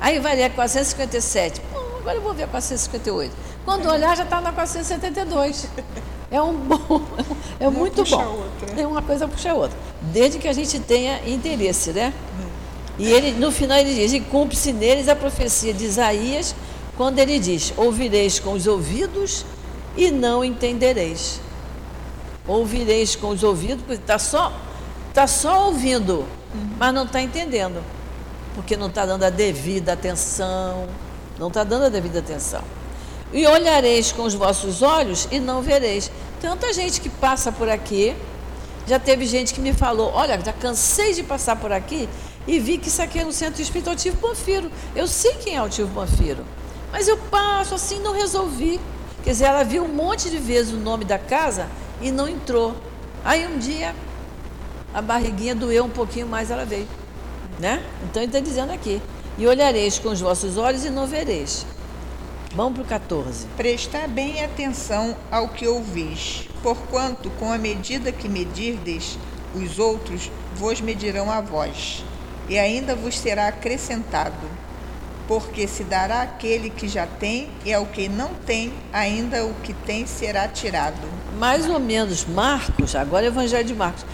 [0.00, 1.60] Aí vai ler a 457.
[1.60, 3.32] Pô, agora eu vou ver a 458.
[3.64, 5.68] Quando olhar, já está na 472.
[6.32, 7.02] É um bom,
[7.60, 8.24] é Uma muito bom.
[8.24, 8.80] outra.
[8.80, 9.76] É uma coisa puxa a outra.
[10.00, 12.12] Desde que a gente tenha interesse, né?
[12.98, 16.54] E ele, no final ele diz, e cumpre-se neles a profecia de Isaías,
[16.96, 19.44] quando ele diz, ouvireis com os ouvidos
[19.96, 21.40] e não entendereis.
[22.46, 24.52] Ouvireis com os ouvidos, porque está só,
[25.12, 26.24] tá só ouvindo,
[26.78, 27.82] mas não está entendendo.
[28.54, 30.86] Porque não está dando a devida atenção.
[31.38, 32.62] Não está dando a devida atenção.
[33.32, 36.10] E olhareis com os vossos olhos e não vereis.
[36.40, 38.14] Tanta gente que passa por aqui,
[38.86, 42.08] já teve gente que me falou: Olha, já cansei de passar por aqui
[42.46, 44.70] e vi que isso aqui é no centro espírita Tivo Panfiro.
[44.94, 46.44] Eu sei quem é o Tivo Panfiro,
[46.90, 48.80] mas eu passo assim, não resolvi.
[49.22, 51.68] Quer dizer, ela viu um monte de vezes o nome da casa
[52.00, 52.74] e não entrou.
[53.24, 53.94] Aí um dia
[54.92, 56.88] a barriguinha doeu um pouquinho mais, ela veio.
[57.58, 57.82] Né?
[58.04, 59.00] Então ele está dizendo aqui:
[59.38, 61.64] E olhareis com os vossos olhos e não vereis.
[62.54, 63.46] Vamos para o 14.
[63.56, 69.18] Prestar bem atenção ao que ouvis, porquanto com a medida que medirdes,
[69.54, 72.04] os outros vos medirão a vós,
[72.48, 74.46] e ainda vos será acrescentado.
[75.26, 79.72] Porque se dará àquele que já tem, e ao que não tem, ainda o que
[79.72, 81.08] tem será tirado.
[81.38, 84.04] mais ou menos Marcos, agora é o Evangelho de Marcos,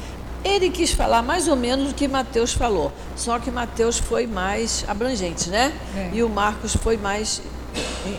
[0.44, 4.84] ele quis falar mais ou menos o que Mateus falou, só que Mateus foi mais
[4.86, 5.72] abrangente, né?
[5.96, 6.10] É.
[6.12, 7.42] E o Marcos foi mais,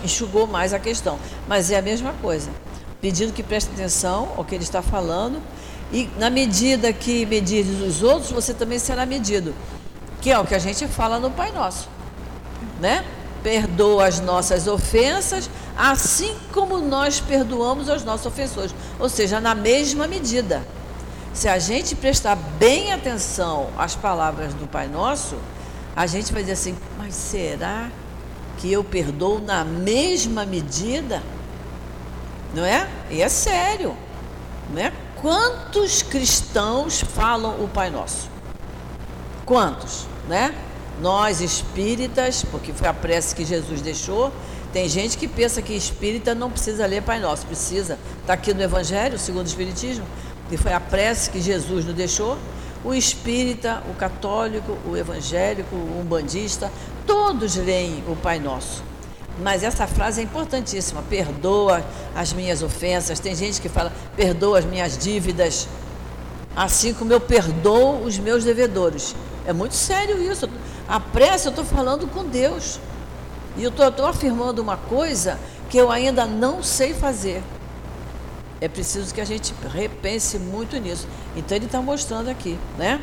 [0.03, 1.19] enxugou mais a questão.
[1.47, 2.49] Mas é a mesma coisa,
[3.01, 5.41] pedindo que preste atenção ao que ele está falando,
[5.91, 9.55] e na medida que medires os outros, você também será medido,
[10.21, 11.89] que é o que a gente fala no Pai Nosso
[12.79, 13.05] né?
[13.43, 18.73] Perdoa as nossas ofensas, assim como nós perdoamos aos nossos ofensores.
[18.99, 20.65] Ou seja, na mesma medida.
[21.33, 25.37] Se a gente prestar bem atenção às palavras do Pai Nosso,
[25.95, 27.89] a gente vai dizer assim: mas será
[28.59, 31.23] que eu perdoo na mesma medida?
[32.53, 32.87] Não é?
[33.09, 33.95] E é sério.
[34.71, 34.91] Não é?
[35.21, 38.29] Quantos cristãos falam o Pai Nosso?
[39.45, 40.53] Quantos, né?
[41.01, 44.31] Nós espíritas, porque foi a prece que Jesus deixou,
[44.73, 47.97] tem gente que pensa que espírita não precisa ler Pai Nosso, precisa.
[48.21, 50.05] Está aqui no Evangelho, segundo o Espiritismo,
[50.49, 52.37] que foi a prece que Jesus nos deixou.
[52.83, 56.71] O espírita, o católico, o evangélico, o umbandista,
[57.09, 58.83] todos leem o Pai Nosso.
[59.41, 61.83] Mas essa frase é importantíssima: perdoa
[62.15, 63.19] as minhas ofensas.
[63.19, 65.67] Tem gente que fala, perdoa as minhas dívidas
[66.55, 69.15] assim como eu perdoo os meus devedores.
[69.47, 70.47] É muito sério isso.
[70.87, 72.79] A prece eu estou falando com Deus.
[73.57, 77.41] E eu estou afirmando uma coisa que eu ainda não sei fazer.
[78.61, 81.07] É preciso que a gente repense muito nisso.
[81.35, 83.01] Então ele está mostrando aqui, né?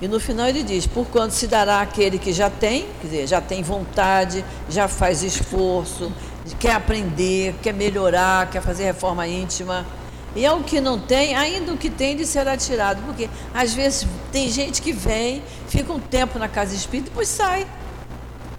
[0.00, 3.26] E no final ele diz: por quanto se dará àquele que já tem, quer dizer,
[3.26, 6.12] já tem vontade, já faz esforço,
[6.58, 9.86] quer aprender, quer melhorar, quer fazer reforma íntima.
[10.34, 13.02] E ao que não tem, ainda o que tem lhe será tirado.
[13.06, 17.28] Porque às vezes tem gente que vem, fica um tempo na casa espírita e depois
[17.28, 17.66] sai.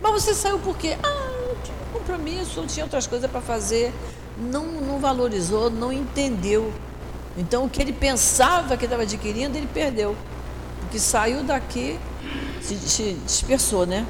[0.02, 0.98] Mas você saiu por quê?
[1.04, 3.94] Ah, eu tinha um compromisso, tinha outras coisas para fazer.
[4.40, 6.74] Não, não valorizou, não entendeu.
[7.38, 10.16] Então o que ele pensava que estava adquirindo, ele perdeu.
[10.88, 12.00] Porque saiu daqui,
[12.62, 14.08] se, se dispersou, né?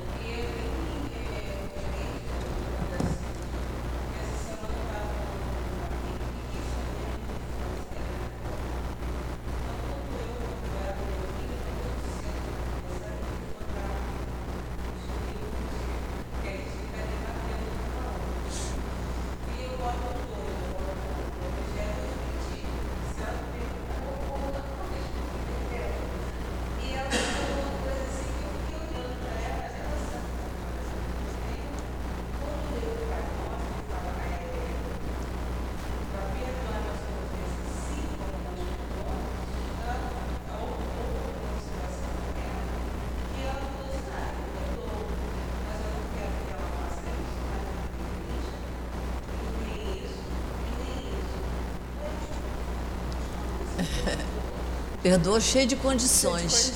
[55.07, 56.73] Perdoa cheio de condições,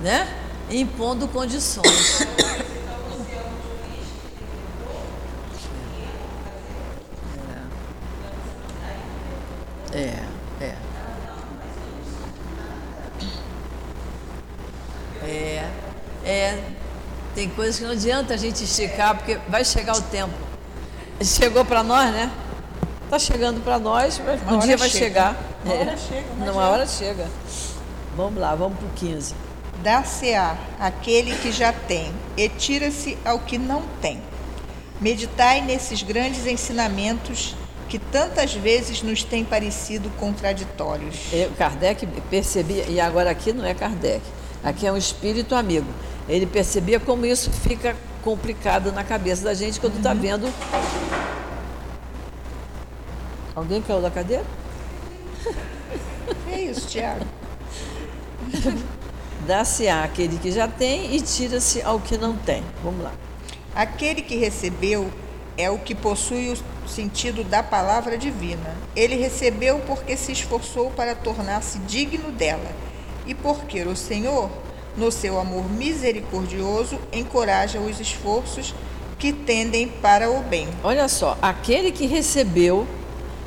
[0.00, 0.26] né?
[0.70, 2.26] Impondo condições.
[9.92, 10.14] É,
[10.60, 10.74] é.
[15.22, 15.68] É,
[16.24, 16.58] é.
[17.34, 20.32] Tem coisas que não adianta a gente esticar, porque vai chegar o tempo.
[21.22, 22.30] Chegou para nós, né?
[23.04, 25.04] Está chegando para nós, mas Uma um dia hora vai chega.
[25.04, 25.36] chegar.
[25.64, 25.96] Uma hora É.
[25.96, 27.26] chega, mas Numa já- hora chega.
[28.20, 29.34] Vamos lá, vamos para o 15.
[29.82, 34.20] Dar-se-á aquele que já tem, e tira-se ao que não tem.
[35.00, 37.56] Meditai nesses grandes ensinamentos
[37.88, 41.32] que tantas vezes nos têm parecido contraditórios.
[41.32, 44.20] Eu, Kardec percebia, e agora aqui não é Kardec,
[44.62, 45.88] aqui é um espírito amigo.
[46.28, 50.52] Ele percebia como isso fica complicado na cabeça da gente quando está vendo.
[53.56, 54.44] Alguém caiu da cadeira?
[56.52, 57.39] É isso, Tiago.
[59.46, 62.62] Dá-se-á aquele que já tem e tira-se ao que não tem.
[62.84, 63.12] Vamos lá.
[63.74, 65.10] Aquele que recebeu
[65.56, 68.76] é o que possui o sentido da palavra divina.
[68.94, 72.70] Ele recebeu porque se esforçou para tornar-se digno dela
[73.26, 74.50] e porque o Senhor,
[74.96, 78.74] no seu amor misericordioso, encoraja os esforços
[79.18, 80.66] que tendem para o bem.
[80.82, 82.86] Olha só, aquele que recebeu,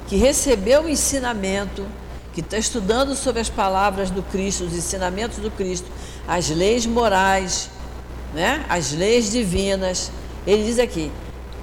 [0.07, 1.85] que recebeu o ensinamento,
[2.33, 5.87] que está estudando sobre as palavras do Cristo, os ensinamentos do Cristo,
[6.27, 7.69] as leis morais,
[8.33, 8.65] né?
[8.67, 10.11] as leis divinas.
[10.45, 11.11] Ele diz aqui: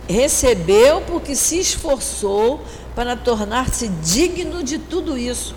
[0.09, 2.63] recebeu porque se esforçou
[2.95, 5.55] para tornar-se digno de tudo isso.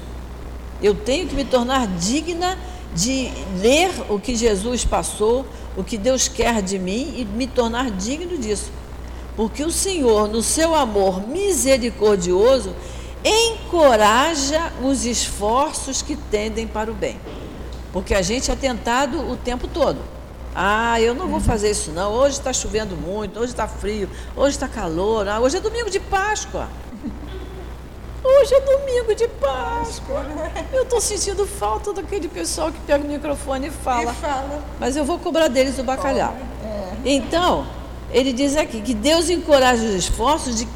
[0.82, 2.58] Eu tenho que me tornar digna
[2.96, 5.46] de ler o que Jesus passou,
[5.78, 8.72] o que Deus quer de mim e me tornar digno disso.
[9.36, 12.76] Porque o Senhor, no seu amor misericordioso,
[13.24, 17.20] encoraja os esforços que tendem para o bem.
[17.92, 20.00] Porque a gente é tentado o tempo todo.
[20.56, 22.12] Ah, eu não vou fazer isso não.
[22.12, 25.28] Hoje está chovendo muito, hoje está frio, hoje está calor.
[25.28, 26.68] Ah, hoje é domingo de Páscoa.
[28.26, 30.26] Hoje é domingo de Páscoa.
[30.72, 34.14] Eu estou sentindo falta daquele pessoal que pega o microfone e fala.
[34.14, 34.64] E fala.
[34.80, 36.34] Mas eu vou cobrar deles o bacalhau.
[37.04, 37.68] Então,
[38.12, 40.68] ele diz aqui que Deus encoraja os esforços de-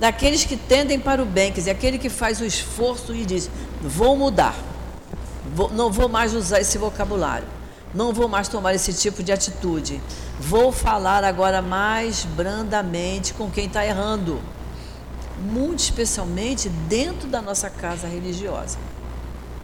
[0.00, 3.48] daqueles que tendem para o bem, quer dizer, aquele que faz o esforço e diz:
[3.82, 4.56] vou mudar,
[5.54, 7.46] Vou- não vou mais usar esse vocabulário,
[7.94, 10.00] não vou mais tomar esse tipo de atitude,
[10.38, 14.40] vou falar agora mais brandamente com quem está errando,
[15.40, 18.78] muito especialmente dentro da nossa casa religiosa.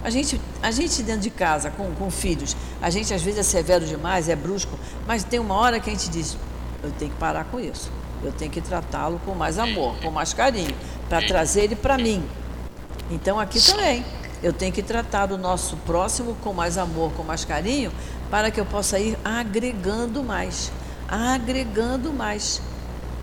[0.02, 3.42] A gente, a gente dentro de casa, com, com filhos, a gente às vezes é
[3.42, 6.36] severo demais, é brusco, mas tem uma hora que a gente diz:
[6.82, 7.90] eu tenho que parar com isso.
[8.22, 10.74] Eu tenho que tratá-lo com mais amor, com mais carinho,
[11.08, 12.24] para trazer ele para mim.
[13.10, 14.04] Então aqui também,
[14.42, 17.92] eu tenho que tratar o nosso próximo com mais amor, com mais carinho,
[18.30, 20.72] para que eu possa ir agregando mais,
[21.08, 22.60] agregando mais.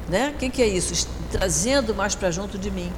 [0.08, 0.30] Né?
[0.30, 1.08] O que, que é isso?
[1.32, 2.92] Trazendo mais para junto de mim,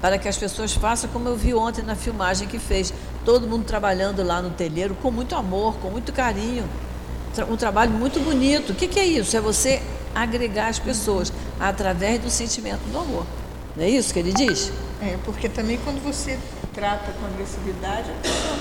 [0.00, 2.92] para que as pessoas façam como eu vi ontem na filmagem que fez.
[3.24, 6.64] Todo mundo trabalhando lá no telheiro com muito amor, com muito carinho.
[7.50, 8.72] Um trabalho muito bonito.
[8.72, 9.36] O que, que é isso?
[9.36, 9.82] É você
[10.14, 13.26] agregar as pessoas através do sentimento do amor.
[13.76, 14.72] Não é isso que ele diz?
[15.00, 16.38] É, porque também quando você
[16.74, 18.58] trata com agressividade, a pessoa,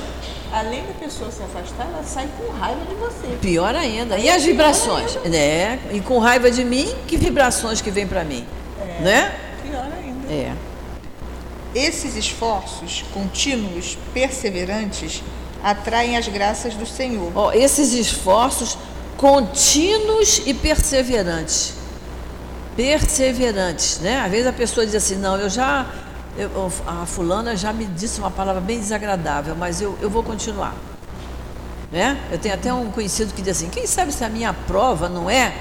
[0.52, 3.38] além da pessoa se afastar, ela sai com raiva de você.
[3.42, 4.18] Pior ainda.
[4.18, 5.16] E as vibrações?
[5.26, 5.80] Né?
[5.92, 8.46] E com raiva de mim, que vibrações que vem para mim?
[9.00, 9.36] Né?
[9.64, 10.32] Pior ainda.
[10.32, 10.54] É.
[11.74, 15.24] Esses esforços contínuos, perseverantes,
[15.64, 17.32] atraem as graças do Senhor.
[17.36, 18.78] Ó, esses esforços
[19.18, 21.74] contínuos e perseverantes.
[22.76, 24.20] Perseverantes, né?
[24.22, 25.86] Às vezes a pessoa diz assim, não, eu já,
[26.38, 30.76] eu- a fulana já me disse uma palavra bem desagradável, mas eu, eu vou continuar.
[31.92, 32.18] Né?
[32.32, 35.30] Eu tenho até um conhecido que diz assim, quem sabe se a minha prova não
[35.30, 35.54] é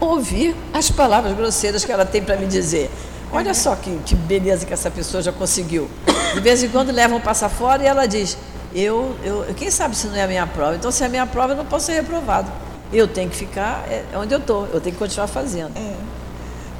[0.00, 2.90] ouvir as palavras grosseiras que ela tem para me dizer.
[3.30, 5.90] Olha só que, que beleza que essa pessoa já conseguiu.
[6.34, 8.38] De vez em quando levam passar fora e ela diz,
[8.74, 10.76] eu, eu, quem sabe se não é a minha prova?
[10.76, 12.50] Então, se é a minha prova, eu não posso ser reprovado.
[12.92, 15.72] Eu tenho que ficar é, onde eu estou, eu tenho que continuar fazendo.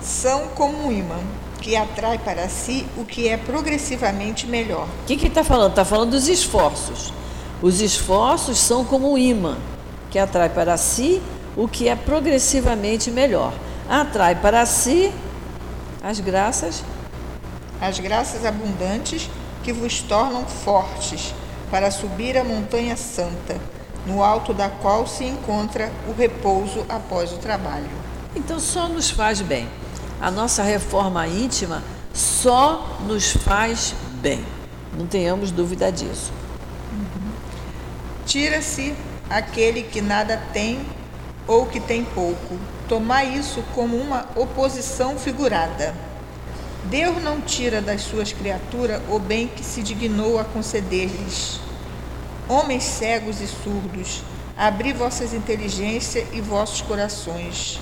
[0.01, 1.19] São como um imã
[1.61, 4.87] que atrai para si o que é progressivamente melhor.
[5.03, 5.71] O que, que ele está falando?
[5.71, 7.13] Está falando dos esforços.
[7.63, 9.57] Os esforços são como um imã
[10.11, 11.23] que atrai para si
[11.57, 13.53] o que é progressivamente melhor.
[13.89, 15.13] Atrai para si
[16.03, 16.83] as graças
[17.81, 19.31] As graças abundantes
[19.63, 21.35] que vos tornam fortes
[21.71, 23.57] para subir a montanha santa,
[24.07, 27.89] no alto da qual se encontra o repouso após o trabalho.
[28.35, 29.69] Então só nos faz bem.
[30.21, 31.83] A nossa reforma íntima
[32.15, 34.45] só nos faz bem.
[34.97, 36.33] Não tenhamos dúvida disso.
[38.27, 38.95] Tira-se
[39.29, 40.81] aquele que nada tem
[41.47, 42.59] ou que tem pouco.
[42.89, 45.95] Tomai isso como uma oposição figurada.
[46.85, 51.61] Deus não tira das suas criaturas o bem que se dignou a conceder-lhes.
[52.49, 54.23] Homens cegos e surdos,
[54.57, 57.81] abri vossas inteligências e vossos corações.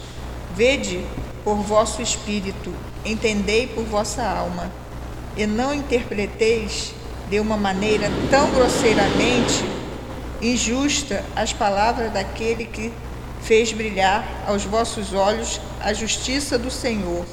[0.54, 1.04] Vede
[1.44, 2.72] por vosso espírito,
[3.04, 4.70] entendei por vossa alma.
[5.36, 6.92] e não interpreteis
[7.30, 9.64] de uma maneira tão grosseiramente
[10.42, 12.92] injusta as palavras daquele que
[13.42, 17.24] fez brilhar aos vossos olhos a justiça do Senhor.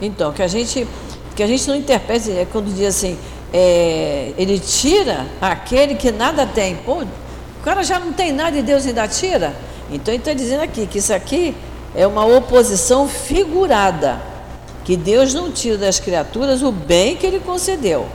[0.00, 0.86] Então, que a gente
[1.34, 3.18] que a gente não interprete é quando diz assim,
[3.52, 6.76] é, ele tira aquele que nada tem.
[6.76, 9.54] Pô, o cara já não tem nada e Deus ainda tira.
[9.90, 11.54] Então ele está dizendo aqui que isso aqui
[11.94, 14.20] é uma oposição figurada,
[14.84, 18.06] que Deus não tira das criaturas o bem que ele concedeu.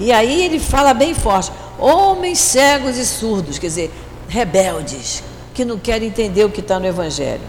[0.00, 3.92] E aí ele fala bem forte: homens cegos e surdos, quer dizer,
[4.28, 5.22] rebeldes,
[5.54, 7.42] que não querem entender o que está no Evangelho.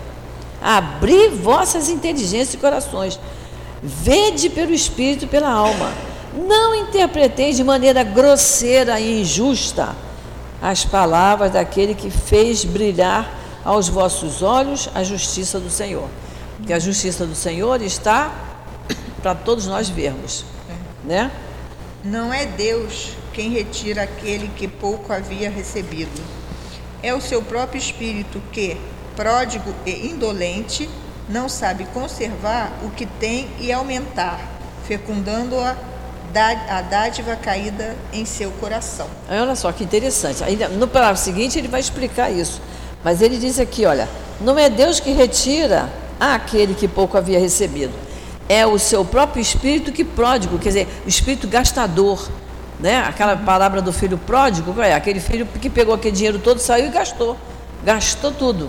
[0.62, 3.20] Abri vossas inteligências e corações,
[3.82, 5.92] vede pelo Espírito e pela alma.
[6.48, 9.94] Não interpreteis de maneira grosseira e injusta
[10.62, 13.30] as palavras daquele que fez brilhar
[13.66, 16.08] aos vossos olhos a justiça do Senhor.
[16.66, 18.34] Que a justiça do Senhor está
[19.22, 20.46] para todos nós vermos,
[21.04, 21.30] né?
[22.06, 26.22] Não é Deus quem retira aquele que pouco havia recebido.
[27.04, 28.78] É o seu próprio espírito que,
[29.14, 30.90] pródigo e indolente,
[31.28, 34.40] não sabe conservar o que tem e aumentar,
[34.88, 35.99] fecundando-a
[36.36, 39.08] a dádiva caída em seu coração.
[39.30, 40.44] Olha só que interessante.
[40.44, 42.62] Ainda no parágrafo seguinte ele vai explicar isso.
[43.04, 44.08] Mas ele diz aqui, olha,
[44.42, 47.94] não é Deus que retira aquele que pouco havia recebido
[48.50, 52.28] é o seu próprio espírito que pródigo, quer dizer, o espírito gastador.
[52.80, 52.98] Né?
[52.98, 54.94] Aquela palavra do filho pródigo, é?
[54.94, 57.38] Aquele filho que pegou aquele dinheiro todo, saiu e gastou.
[57.86, 58.66] Gastou tudo.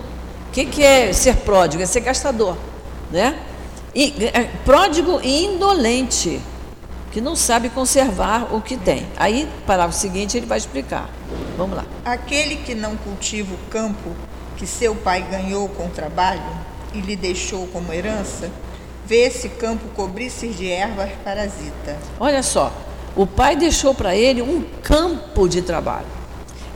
[0.48, 1.82] O que, que é ser pródigo?
[1.82, 2.56] É ser gastador.
[3.10, 3.38] Né?
[3.94, 6.40] E, é, pródigo e indolente,
[7.10, 9.06] que não sabe conservar o que tem.
[9.16, 11.10] Aí, parágrafo seguinte, ele vai explicar.
[11.56, 11.84] Vamos lá.
[12.04, 14.10] Aquele que não cultiva o campo
[14.56, 16.42] que seu pai ganhou com trabalho
[16.94, 18.50] e lhe deixou como herança,
[19.06, 21.96] vê esse campo cobrir-se de ervas parasitas.
[22.18, 22.72] Olha só,
[23.16, 26.06] o pai deixou para ele um campo de trabalho.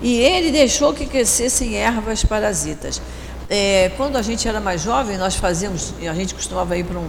[0.02, 3.00] E ele deixou que crescessem ervas parasitas.
[3.48, 7.08] É, quando a gente era mais jovem, nós fazíamos, a gente costumava ir para um,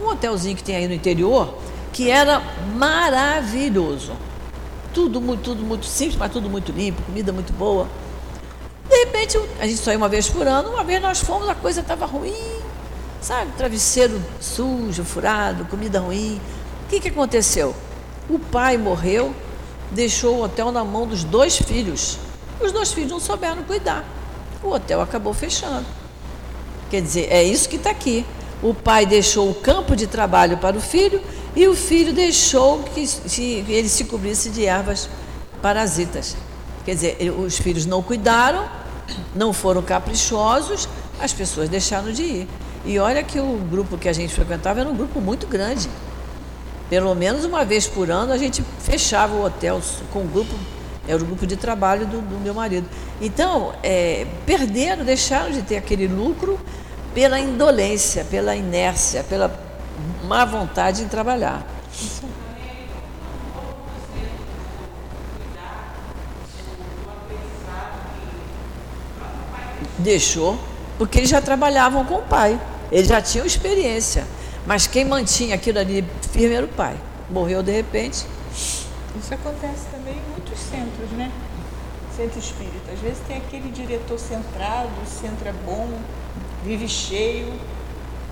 [0.00, 1.58] um hotelzinho que tem aí no interior,
[1.92, 2.42] que era
[2.74, 4.12] maravilhoso.
[4.94, 7.86] Tudo, muito, tudo muito simples, mas tudo muito limpo, comida muito boa.
[8.88, 11.54] De repente, a gente só ia uma vez por ano, uma vez nós fomos, a
[11.54, 12.62] coisa estava ruim,
[13.22, 16.40] Sabe, travesseiro sujo, furado, comida ruim.
[16.84, 17.72] O que, que aconteceu?
[18.28, 19.32] O pai morreu,
[19.92, 22.18] deixou o hotel na mão dos dois filhos.
[22.60, 24.04] Os dois filhos não souberam cuidar.
[24.60, 25.86] O hotel acabou fechando.
[26.90, 28.26] Quer dizer, é isso que está aqui.
[28.60, 31.22] O pai deixou o campo de trabalho para o filho
[31.54, 35.08] e o filho deixou que ele se cobrisse de ervas
[35.60, 36.36] parasitas.
[36.84, 38.68] Quer dizer, os filhos não cuidaram,
[39.34, 40.88] não foram caprichosos,
[41.20, 42.48] as pessoas deixaram de ir.
[42.84, 45.88] E olha que o grupo que a gente frequentava era um grupo muito grande.
[46.90, 49.80] Pelo menos uma vez por ano a gente fechava o hotel
[50.12, 50.54] com o grupo,
[51.06, 52.88] era o grupo de trabalho do, do meu marido.
[53.20, 56.58] Então, é, perderam, deixaram de ter aquele lucro
[57.14, 59.48] pela indolência, pela inércia, pela
[60.32, 61.62] má vontade em trabalhar.
[69.98, 70.58] Deixou,
[70.96, 72.58] porque eles já trabalhavam com o pai.
[72.90, 74.26] Eles já tinham experiência.
[74.66, 76.02] Mas quem mantinha aquilo ali
[76.32, 76.96] firme era o pai.
[77.28, 78.24] Morreu de repente.
[78.54, 81.30] Isso acontece também em muitos centros, né?
[82.16, 82.90] Centro espírita.
[82.90, 85.90] Às vezes tem aquele diretor centrado, o centro é bom,
[86.64, 87.52] vive cheio.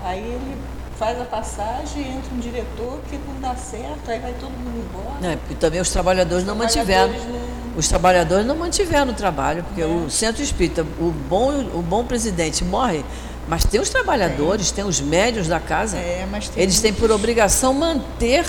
[0.03, 0.57] Aí ele
[1.01, 5.33] faz a passagem, entra um diretor que não dá certo, aí vai todo mundo embora.
[5.33, 7.41] É, porque também os trabalhadores os não trabalhadores mantiveram.
[7.41, 7.51] Não...
[7.75, 9.85] Os trabalhadores não mantiveram o trabalho, porque é.
[9.85, 13.03] o centro espírita, o bom, o bom presidente morre,
[13.47, 15.97] mas tem os trabalhadores, tem, tem os médios da casa.
[15.97, 18.45] É, mas tem Eles têm por obrigação manter,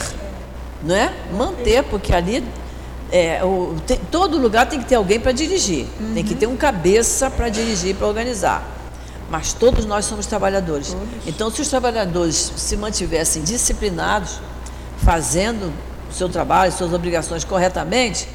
[0.83, 1.11] não é?
[1.33, 2.45] Manter, porque ali
[3.11, 5.87] é, o, tem, todo lugar tem que ter alguém para dirigir.
[5.99, 6.13] Uhum.
[6.13, 8.82] Tem que ter um cabeça para dirigir, para organizar.
[9.33, 10.89] Mas todos nós somos trabalhadores.
[10.89, 11.09] Todos.
[11.27, 14.39] Então, se os trabalhadores se mantivessem disciplinados,
[14.99, 15.73] fazendo
[16.11, 18.29] o seu trabalho, suas obrigações corretamente,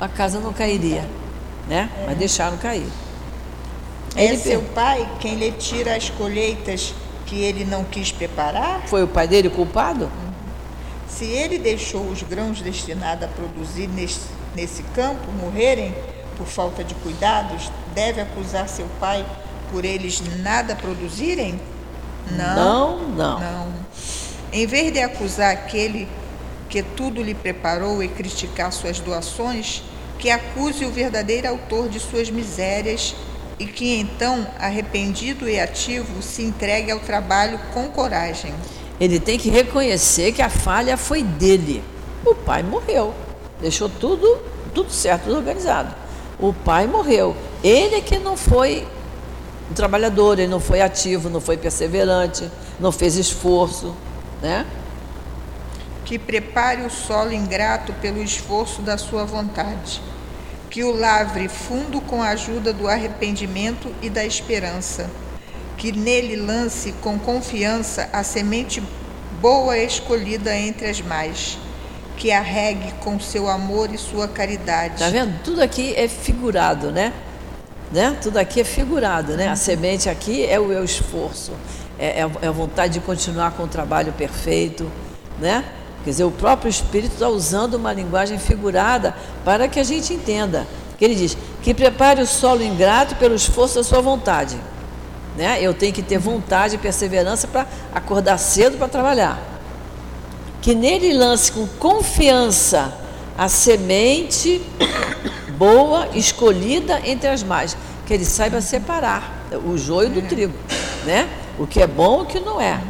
[0.00, 1.08] a casa não cairia,
[1.68, 1.88] né?
[1.96, 2.06] É.
[2.06, 2.88] Mas deixaram cair.
[4.16, 6.92] É seu pai quem lhe tira as colheitas
[7.24, 8.82] que ele não quis preparar?
[8.88, 10.10] Foi o pai dele o culpado?
[11.08, 14.22] Se ele deixou os grãos destinados a produzir nesse,
[14.56, 15.94] nesse campo morrerem
[16.36, 19.24] por falta de cuidados, deve acusar seu pai
[19.72, 21.58] por eles nada produzirem?
[22.30, 23.16] Não, não.
[23.16, 23.40] Não.
[23.40, 23.72] não.
[24.52, 26.06] Em vez de acusar aquele
[26.68, 29.82] que tudo lhe preparou e criticar suas doações,
[30.18, 33.16] que acuse o verdadeiro autor de suas misérias
[33.58, 38.54] e que então, arrependido e ativo, se entregue ao trabalho com coragem.
[39.00, 41.82] Ele tem que reconhecer que a falha foi dele.
[42.24, 43.14] O pai morreu,
[43.60, 44.38] deixou tudo,
[44.74, 45.94] tudo certo, tudo organizado.
[46.38, 47.34] O pai morreu.
[47.64, 48.86] Ele é que não foi
[49.72, 52.48] um trabalhador, ele não foi ativo, não foi perseverante,
[52.78, 53.96] não fez esforço,
[54.42, 54.66] né?
[56.04, 60.02] Que prepare o solo ingrato pelo esforço da sua vontade,
[60.68, 65.08] que o lavre fundo com a ajuda do arrependimento e da esperança,
[65.78, 68.82] que nele lance com confiança a semente
[69.40, 71.58] boa escolhida entre as mais
[72.14, 74.98] que a regue com seu amor e sua caridade.
[74.98, 75.42] Tá vendo?
[75.42, 77.12] Tudo aqui é figurado, né?
[77.92, 78.16] Né?
[78.20, 79.48] Tudo aqui é figurado, né?
[79.48, 81.52] A semente aqui é o eu esforço,
[81.98, 84.90] é, é, é a vontade de continuar com o trabalho perfeito,
[85.38, 85.64] né?
[86.02, 89.14] Quer dizer, o próprio Espírito está usando uma linguagem figurada
[89.44, 90.66] para que a gente entenda.
[90.98, 94.56] Que ele diz que prepare o solo ingrato pelo esforço da sua vontade.
[95.36, 95.62] Né?
[95.62, 99.52] Eu tenho que ter vontade e perseverança para acordar cedo para trabalhar
[100.62, 102.96] que nele lance com confiança
[103.36, 104.62] a semente
[105.58, 107.76] boa, escolhida entre as mais,
[108.06, 110.54] que ele saiba separar o joio do trigo,
[111.04, 111.28] né?
[111.58, 112.80] O que é bom e o que não é.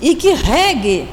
[0.00, 1.08] E que regue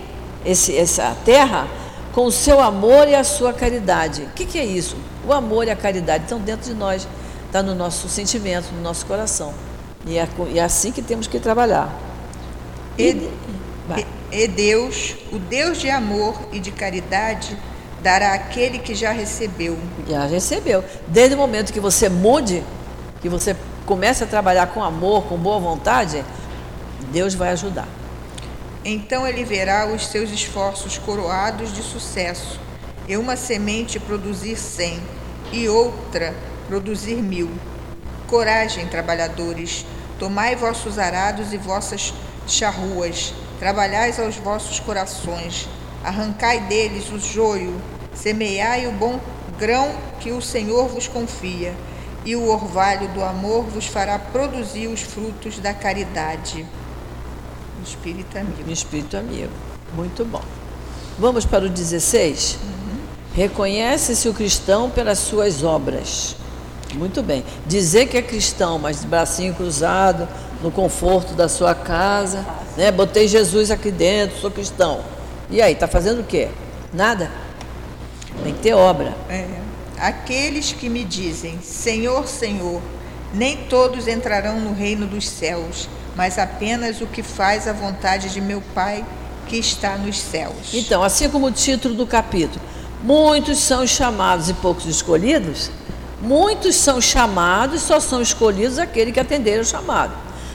[0.45, 1.67] esse, essa terra
[2.13, 4.23] com o seu amor e a sua caridade.
[4.23, 4.95] O que, que é isso?
[5.27, 7.07] O amor e a caridade estão dentro de nós,
[7.45, 9.53] está no nosso sentimento, no nosso coração.
[10.05, 11.93] E é, e é assim que temos que trabalhar.
[12.97, 13.29] E,
[14.31, 17.57] e, e Deus, o Deus de amor e de caridade,
[18.01, 19.77] dará àquele que já recebeu.
[20.07, 20.83] Já recebeu.
[21.07, 22.63] Desde o momento que você mude,
[23.21, 26.23] que você comece a trabalhar com amor, com boa vontade,
[27.11, 27.87] Deus vai ajudar.
[28.83, 32.59] Então ele verá os seus esforços coroados de sucesso,
[33.07, 34.99] e uma semente produzir cem,
[35.51, 36.33] e outra
[36.67, 37.51] produzir mil.
[38.27, 39.85] Coragem, trabalhadores,
[40.17, 42.13] tomai vossos arados e vossas
[42.47, 45.67] charruas, trabalhais aos vossos corações,
[46.03, 47.79] arrancai deles o joio,
[48.13, 49.19] semeai o bom
[49.57, 51.73] grão que o Senhor vos confia,
[52.23, 56.65] e o orvalho do amor vos fará produzir os frutos da caridade.
[57.83, 58.71] Espírito amigo.
[58.71, 59.51] Espírito amigo.
[59.95, 60.43] Muito bom.
[61.17, 62.57] Vamos para o 16?
[62.61, 62.99] Uhum.
[63.33, 66.35] Reconhece-se o cristão pelas suas obras.
[66.93, 67.43] Muito bem.
[67.65, 70.27] Dizer que é cristão, mas de bracinho cruzado,
[70.61, 72.45] no conforto da sua casa,
[72.77, 72.91] né?
[72.91, 75.01] Botei Jesus aqui dentro, sou cristão.
[75.51, 76.47] E aí, está fazendo o quê?
[76.93, 77.29] Nada?
[78.41, 79.13] Tem que ter obra.
[79.29, 79.45] É.
[79.99, 82.81] Aqueles que me dizem, Senhor, Senhor,
[83.33, 88.39] nem todos entrarão no reino dos céus, mas apenas o que faz a vontade de
[88.39, 89.05] meu Pai
[89.47, 90.73] que está nos céus.
[90.73, 92.61] Então, assim como o título do capítulo,
[93.03, 95.69] muitos são chamados e poucos escolhidos,
[96.21, 100.13] muitos são chamados e só são escolhidos aqueles que atenderam o chamado.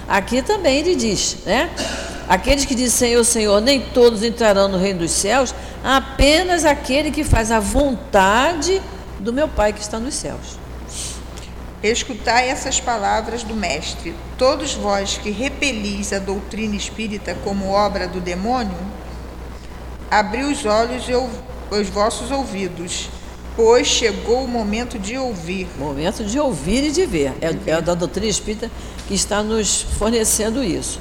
[0.08, 1.70] Aqui também ele diz, né?
[2.28, 5.54] Aqueles que dizem Senhor, Senhor, nem todos entrarão no reino dos céus,
[5.84, 8.82] apenas aquele que faz a vontade
[9.20, 10.58] do meu Pai que está nos céus.
[11.82, 14.14] Escutai essas palavras do Mestre.
[14.36, 18.76] Todos vós que repelis a doutrina espírita como obra do demônio,
[20.10, 21.12] abri os olhos e
[21.74, 23.08] os vossos ouvidos,
[23.54, 25.68] pois chegou o momento de ouvir.
[25.78, 27.34] Momento de ouvir e de ver.
[27.40, 28.68] É, é da doutrina espírita
[29.06, 30.98] que está nos fornecendo isso.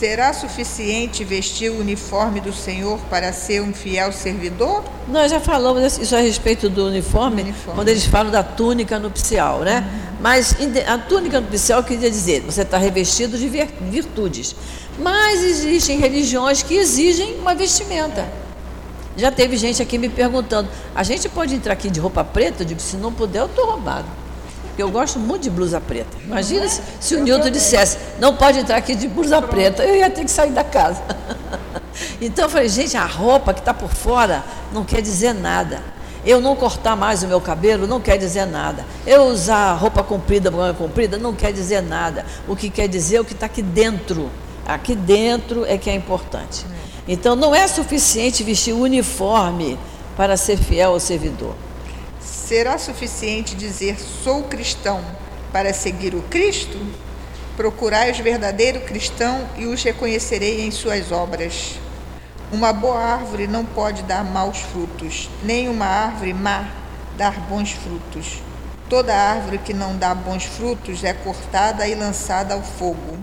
[0.00, 4.82] Será suficiente vestir o uniforme do Senhor para ser um fiel servidor?
[5.06, 7.74] Nós já falamos isso a respeito do uniforme, uniforme.
[7.74, 9.80] quando eles falam da túnica nupcial, né?
[9.80, 10.16] Uhum.
[10.22, 13.46] Mas a túnica nupcial queria dizer, você está revestido de
[13.90, 14.56] virtudes.
[14.98, 18.26] Mas existem religiões que exigem uma vestimenta.
[19.18, 22.62] Já teve gente aqui me perguntando: a gente pode entrar aqui de roupa preta?
[22.62, 24.19] Eu digo: se não puder, eu estou roubado.
[24.80, 26.16] Porque eu gosto muito de blusa preta.
[26.24, 30.08] Imagina se, se o Nilton dissesse: não pode entrar aqui de blusa preta, eu ia
[30.08, 31.02] ter que sair da casa.
[32.18, 35.82] então eu falei: gente, a roupa que está por fora não quer dizer nada.
[36.24, 38.86] Eu não cortar mais o meu cabelo não quer dizer nada.
[39.06, 42.24] Eu usar roupa comprida, manga comprida, não quer dizer nada.
[42.48, 44.30] O que quer dizer é o que está aqui dentro.
[44.66, 46.64] Aqui dentro é que é importante.
[47.06, 49.78] Então não é suficiente vestir uniforme
[50.16, 51.54] para ser fiel ao servidor.
[52.50, 55.00] Será suficiente dizer sou cristão
[55.52, 56.84] para seguir o Cristo?
[57.56, 61.78] Procurai os verdadeiros cristãos e os reconhecerei em suas obras.
[62.50, 66.68] Uma boa árvore não pode dar maus frutos, nem uma árvore má
[67.16, 68.42] dar bons frutos.
[68.88, 73.16] Toda árvore que não dá bons frutos é cortada e lançada ao fogo.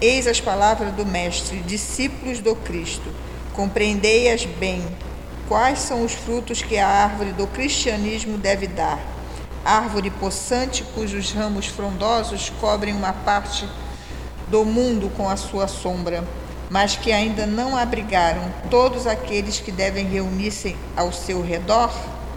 [0.00, 3.14] Eis as palavras do Mestre, discípulos do Cristo.
[3.52, 4.84] Compreendei-as bem.
[5.50, 9.00] Quais são os frutos que a árvore do cristianismo deve dar?
[9.64, 13.66] Árvore possante, cujos ramos frondosos cobrem uma parte
[14.46, 16.22] do mundo com a sua sombra.
[16.70, 21.90] mas que ainda não abrigaram todos aqueles que devem reunir-se ao seu redor?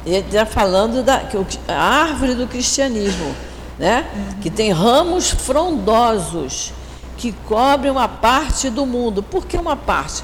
[0.03, 1.37] Ele está falando da que,
[1.67, 3.35] a árvore do cristianismo,
[3.77, 4.07] né?
[4.15, 4.39] Uhum.
[4.41, 6.73] que tem ramos frondosos
[7.15, 9.21] que cobrem uma parte do mundo.
[9.21, 10.23] Por que uma parte?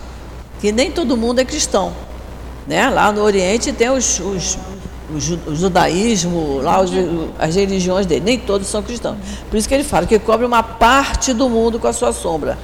[0.59, 2.08] Que nem todo mundo é cristão.
[2.67, 2.89] Né?
[2.89, 4.57] Lá no Oriente tem os, os,
[5.47, 6.91] o judaísmo, lá os,
[7.37, 9.17] as religiões dele, nem todos são cristãos.
[9.49, 12.57] Por isso que ele fala que cobre uma parte do mundo com a sua sombra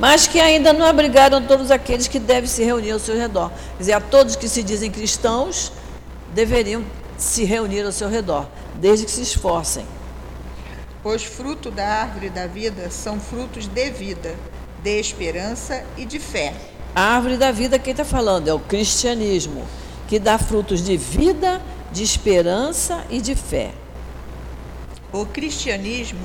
[0.00, 3.50] mas que ainda não abrigaram todos aqueles que devem se reunir ao seu redor.
[3.50, 5.70] Quer dizer, a todos que se dizem cristãos
[6.34, 6.82] deveriam
[7.18, 9.84] se reunir ao seu redor, desde que se esforcem.
[11.04, 14.34] Os frutos da árvore da vida são frutos de vida,
[14.82, 16.54] de esperança e de fé.
[16.94, 18.48] A árvore da vida, quem está falando?
[18.48, 19.64] É o cristianismo,
[20.08, 21.62] que dá frutos de vida,
[21.92, 23.72] de esperança e de fé.
[25.12, 26.20] O cristianismo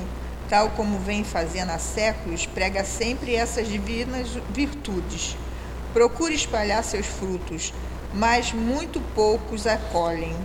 [0.48, 5.36] tal como vem fazendo há séculos, prega sempre essas divinas virtudes.
[5.92, 7.72] Procura espalhar seus frutos,
[8.12, 10.36] mas muito poucos acolhem.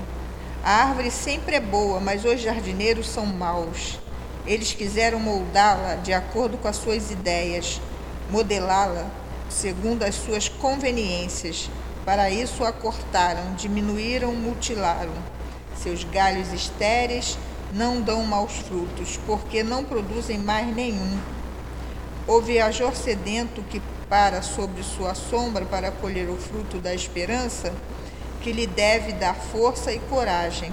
[0.64, 4.00] A árvore sempre é boa, mas os jardineiros são maus.
[4.46, 7.80] Eles quiseram moldá-la de acordo com as suas ideias,
[8.30, 9.06] modelá-la
[9.52, 11.70] segundo as suas conveniências.
[12.06, 15.14] Para isso a cortaram, diminuíram, mutilaram.
[15.76, 17.38] Seus galhos estéreis
[17.74, 21.20] não dão maus frutos, porque não produzem mais nenhum.
[22.28, 27.74] O viajor sedento que para sobre sua sombra para colher o fruto da esperança,
[28.42, 30.72] que lhe deve dar força e coragem,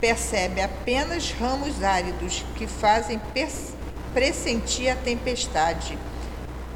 [0.00, 3.20] percebe apenas ramos áridos que fazem
[4.12, 5.98] pressentir a tempestade.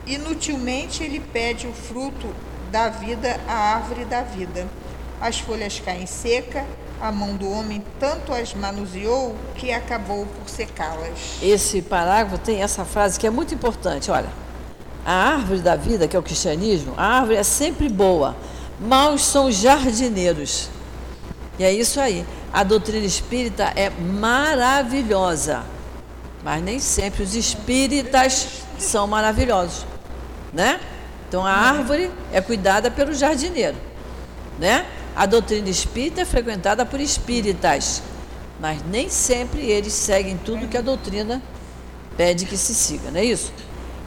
[0.06, 2.28] Inutilmente ele pede o fruto
[2.70, 4.66] da vida à árvore da vida.
[5.20, 6.64] As folhas caem seca
[7.00, 11.38] a mão do homem tanto as manuseou que acabou por secá-las.
[11.42, 14.10] Esse parágrafo tem essa frase que é muito importante.
[14.10, 14.28] Olha,
[15.04, 18.34] a árvore da vida, que é o cristianismo, a árvore é sempre boa,
[18.80, 20.70] maus são os jardineiros.
[21.58, 22.24] E é isso aí.
[22.52, 25.64] A doutrina espírita é maravilhosa,
[26.42, 29.84] mas nem sempre os espíritas são maravilhosos,
[30.54, 30.80] né?
[31.28, 33.76] Então a árvore é cuidada pelo jardineiro,
[34.58, 34.86] né?
[35.16, 38.02] A doutrina espírita é frequentada por espíritas,
[38.60, 41.42] mas nem sempre eles seguem tudo que a doutrina
[42.16, 43.52] pede que se siga, não é isso?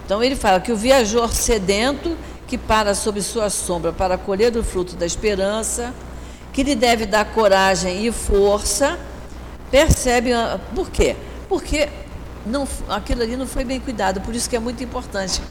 [0.06, 2.18] Então ele fala que o viajor sedento
[2.48, 5.94] que para sob sua sombra para colher o fruto da esperança,
[6.54, 8.98] que lhe deve dar coragem e força,
[9.70, 10.32] percebe
[10.74, 11.16] por quê?
[11.50, 11.90] Porque
[12.46, 15.42] não, aquilo ali não foi bem cuidado, por isso que é muito importante.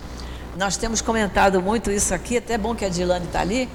[0.57, 3.69] Nós temos comentado muito isso aqui, até bom que a Dilane está ali,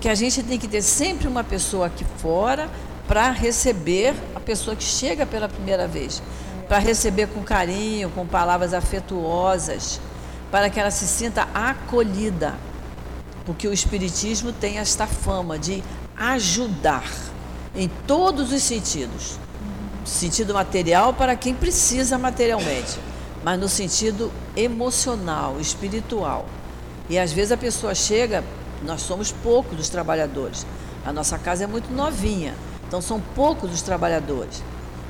[0.00, 2.68] que a gente tem que ter sempre uma pessoa aqui fora
[3.06, 6.20] para receber a pessoa que chega pela primeira vez,
[6.68, 10.00] para receber com carinho, com palavras afetuosas,
[10.50, 12.56] para que ela se sinta acolhida.
[13.44, 15.80] Porque o Espiritismo tem esta fama de
[16.16, 17.08] ajudar
[17.72, 19.38] em todos os sentidos.
[20.04, 22.98] Sentido material para quem precisa materialmente,
[23.46, 26.46] mas no sentido emocional, espiritual.
[27.08, 28.42] E às vezes a pessoa chega
[28.82, 30.66] nós somos poucos dos trabalhadores.
[31.04, 32.56] A nossa casa é muito novinha,
[32.88, 34.64] então são poucos os trabalhadores.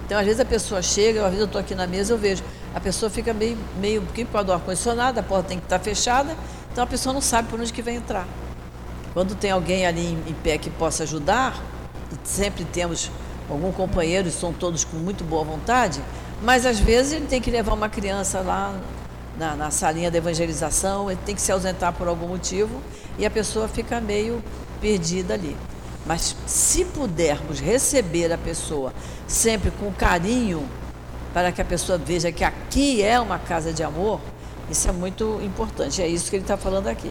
[0.05, 2.43] Então, às vezes a pessoa chega, às vezes eu estou aqui na mesa, eu vejo,
[2.75, 6.37] a pessoa fica meio, meio por causa do ar-condicionado, a porta tem que estar fechada,
[6.71, 8.29] então a pessoa não sabe por onde que vai entrar.
[9.15, 11.59] Quando tem alguém ali em, em pé que possa ajudar,
[12.13, 13.11] e sempre temos
[13.49, 16.03] algum companheiro, e são todos com muito boa vontade,
[16.43, 18.79] mas às vezes ele tem que levar uma criança lá
[19.39, 22.81] na, na salinha da evangelização, ele tem que se ausentar por algum motivo,
[23.19, 24.43] e a pessoa fica meio
[24.81, 25.57] perdida ali.
[26.05, 28.93] Mas se pudermos receber a pessoa
[29.27, 30.69] sempre com carinho,
[31.35, 34.21] para que a pessoa veja que aqui é uma casa de amor,
[34.71, 36.03] isso é muito importante.
[36.03, 37.11] É isso que ele está falando aqui.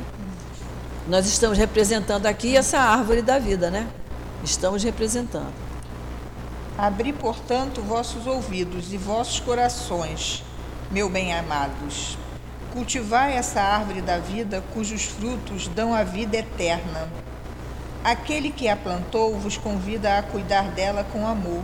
[1.07, 3.87] Nós estamos representando aqui essa árvore da vida, né?
[4.43, 5.64] Estamos representando.
[6.77, 10.43] Abri, portanto, vossos ouvidos e vossos corações,
[10.91, 12.17] meu bem-amados,
[12.75, 17.07] Cultivai essa árvore da vida, cujos frutos dão a vida eterna.
[18.03, 21.63] Aquele que a plantou vos convida a cuidar dela com amor,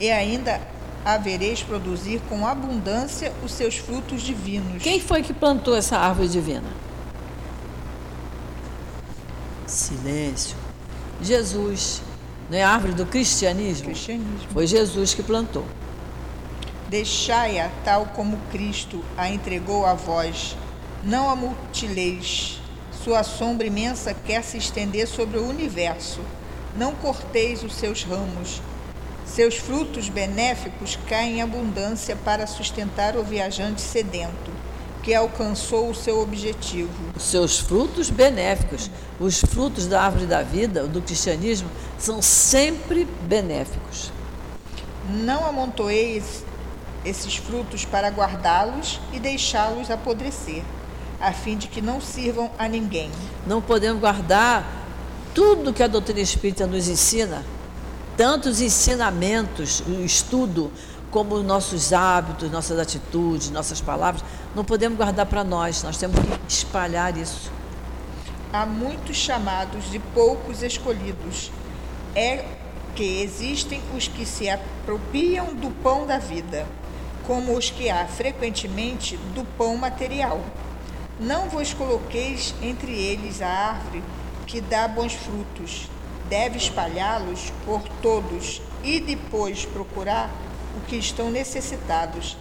[0.00, 0.58] e ainda
[1.04, 4.82] havereis produzir com abundância os seus frutos divinos.
[4.82, 6.70] Quem foi que plantou essa árvore divina?
[9.66, 10.56] Silêncio.
[11.20, 12.00] Jesus.
[12.50, 13.86] Não é a árvore do cristianismo?
[13.86, 14.48] cristianismo?
[14.52, 15.64] Foi Jesus que plantou.
[16.88, 20.56] Deixai-a tal como Cristo a entregou a vós.
[21.04, 22.60] Não a mutileis.
[23.04, 26.20] Sua sombra imensa quer se estender sobre o universo.
[26.76, 28.62] Não corteis os seus ramos.
[29.26, 34.50] Seus frutos benéficos caem em abundância para sustentar o viajante sedento,
[35.02, 36.90] que alcançou o seu objetivo.
[37.14, 38.90] Os seus frutos benéficos.
[39.20, 41.68] Os frutos da árvore da vida, do cristianismo,
[41.98, 44.12] são sempre benéficos.
[45.10, 46.44] Não amontoeis
[47.04, 50.62] esses frutos para guardá-los e deixá-los apodrecer,
[51.20, 53.10] a fim de que não sirvam a ninguém.
[53.46, 54.64] Não podemos guardar
[55.34, 57.44] tudo que a doutrina espírita nos ensina,
[58.16, 60.72] tanto os ensinamentos, o estudo,
[61.10, 64.22] como os nossos hábitos, nossas atitudes, nossas palavras,
[64.54, 67.50] não podemos guardar para nós, nós temos que espalhar isso.
[68.52, 71.50] Há muitos chamados e poucos escolhidos.
[72.20, 72.44] É
[72.96, 76.66] que existem os que se apropriam do pão da vida,
[77.24, 80.40] como os que há frequentemente do pão material.
[81.20, 84.02] Não vos coloqueis entre eles a árvore
[84.48, 85.88] que dá bons frutos.
[86.28, 90.28] Deve espalhá-los por todos e depois procurar
[90.76, 92.36] o que estão necessitados.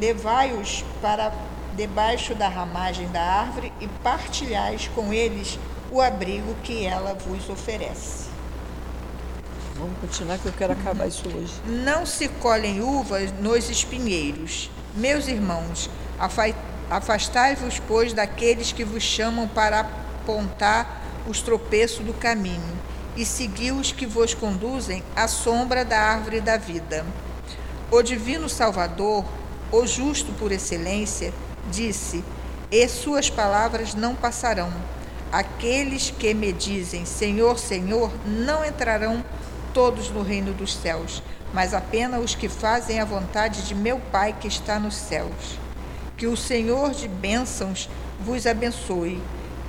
[0.00, 1.34] Levai-os para
[1.76, 5.58] debaixo da ramagem da árvore e partilhais com eles
[5.92, 8.29] o abrigo que ela vos oferece.
[9.80, 11.54] Vamos continuar que eu quero acabar isso hoje.
[11.64, 14.70] Não se colhem uvas nos espinheiros.
[14.94, 15.88] Meus irmãos,
[16.90, 22.78] afastai-vos, pois, daqueles que vos chamam para apontar os tropeços do caminho,
[23.16, 27.06] e segui os que vos conduzem à sombra da árvore da vida.
[27.90, 29.24] O Divino Salvador,
[29.72, 31.32] o justo por excelência,
[31.70, 32.22] disse:
[32.70, 34.70] E suas palavras não passarão.
[35.32, 39.24] Aqueles que me dizem Senhor, Senhor, não entrarão
[39.72, 44.34] todos no reino dos céus, mas apenas os que fazem a vontade de meu Pai
[44.38, 45.58] que está nos céus.
[46.16, 47.88] Que o Senhor de bênçãos
[48.20, 49.22] vos abençoe,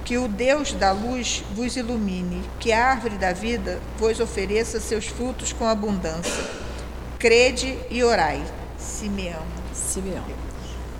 [0.03, 5.07] que o Deus da luz vos ilumine, que a árvore da vida vos ofereça seus
[5.07, 6.61] frutos com abundância
[7.21, 8.43] crede e orai.
[8.79, 9.43] Simeão.
[9.75, 10.23] Simeão.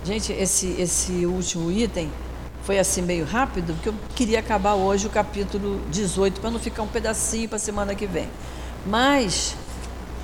[0.04, 2.08] Gente, esse, esse último item
[2.62, 6.82] foi assim meio rápido, porque eu queria acabar hoje o capítulo 18, para não ficar
[6.82, 8.28] um pedacinho para a semana que vem.
[8.86, 9.54] Mas,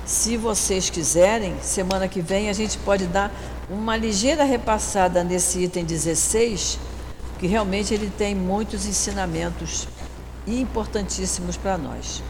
[0.05, 3.31] se vocês quiserem, semana que vem a gente pode dar
[3.69, 6.79] uma ligeira repassada nesse item 16,
[7.39, 9.87] que realmente ele tem muitos ensinamentos
[10.45, 12.21] importantíssimos para nós.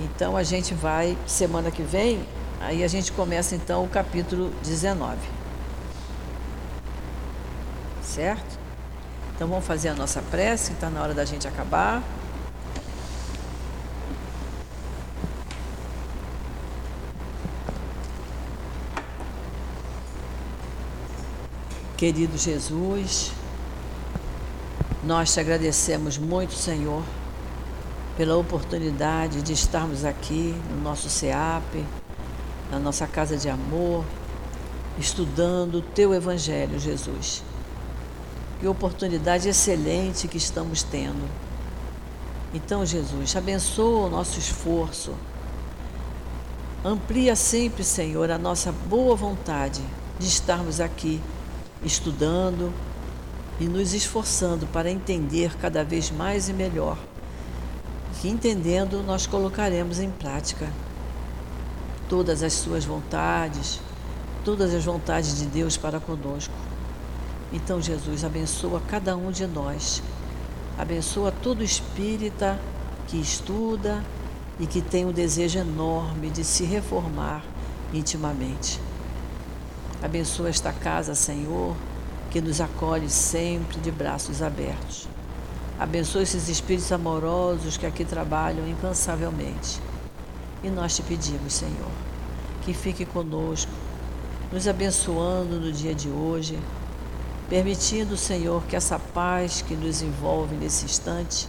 [0.00, 2.24] Então a gente vai, semana que vem,
[2.64, 5.18] Aí a gente começa então o capítulo 19.
[8.02, 8.58] Certo?
[9.34, 12.02] Então vamos fazer a nossa prece, está na hora da gente acabar.
[22.04, 23.32] Querido Jesus,
[25.02, 27.02] nós te agradecemos muito, Senhor,
[28.14, 31.82] pela oportunidade de estarmos aqui no nosso SEAP,
[32.70, 34.04] na nossa casa de amor,
[34.98, 37.42] estudando o teu Evangelho, Jesus.
[38.60, 41.26] Que oportunidade excelente que estamos tendo.
[42.52, 45.14] Então, Jesus, abençoa o nosso esforço.
[46.84, 49.80] Amplia sempre, Senhor, a nossa boa vontade
[50.18, 51.18] de estarmos aqui
[51.82, 52.72] estudando
[53.58, 56.98] e nos esforçando para entender cada vez mais e melhor.
[58.20, 60.68] Que entendendo, nós colocaremos em prática
[62.08, 63.80] todas as suas vontades,
[64.44, 66.54] todas as vontades de Deus para conosco.
[67.52, 70.02] Então, Jesus, abençoa cada um de nós.
[70.76, 72.58] Abençoa todo espírita
[73.06, 74.02] que estuda
[74.58, 77.44] e que tem um desejo enorme de se reformar
[77.92, 78.80] intimamente.
[80.04, 81.74] Abençoa esta casa, Senhor,
[82.30, 85.08] que nos acolhe sempre de braços abertos.
[85.80, 89.80] Abençoa esses espíritos amorosos que aqui trabalham incansavelmente.
[90.62, 91.90] E nós te pedimos, Senhor,
[92.66, 93.72] que fique conosco,
[94.52, 96.58] nos abençoando no dia de hoje,
[97.48, 101.48] permitindo, Senhor, que essa paz que nos envolve nesse instante,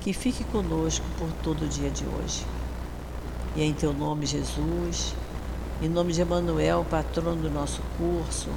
[0.00, 2.46] que fique conosco por todo o dia de hoje.
[3.54, 5.14] E é em teu nome, Jesus,
[5.82, 8.48] em nome de Emanuel, patrono do nosso curso,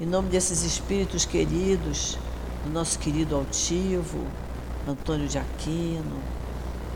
[0.00, 2.18] em nome desses espíritos queridos,
[2.64, 4.26] do nosso querido altivo,
[4.88, 6.20] Antônio de Aquino,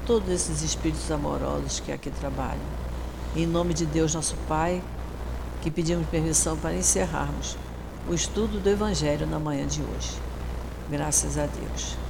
[0.06, 2.80] todos esses espíritos amorosos que aqui trabalham.
[3.36, 4.82] Em nome de Deus, nosso Pai,
[5.62, 7.56] que pedimos permissão para encerrarmos
[8.08, 10.18] o estudo do Evangelho na manhã de hoje.
[10.90, 12.09] Graças a Deus.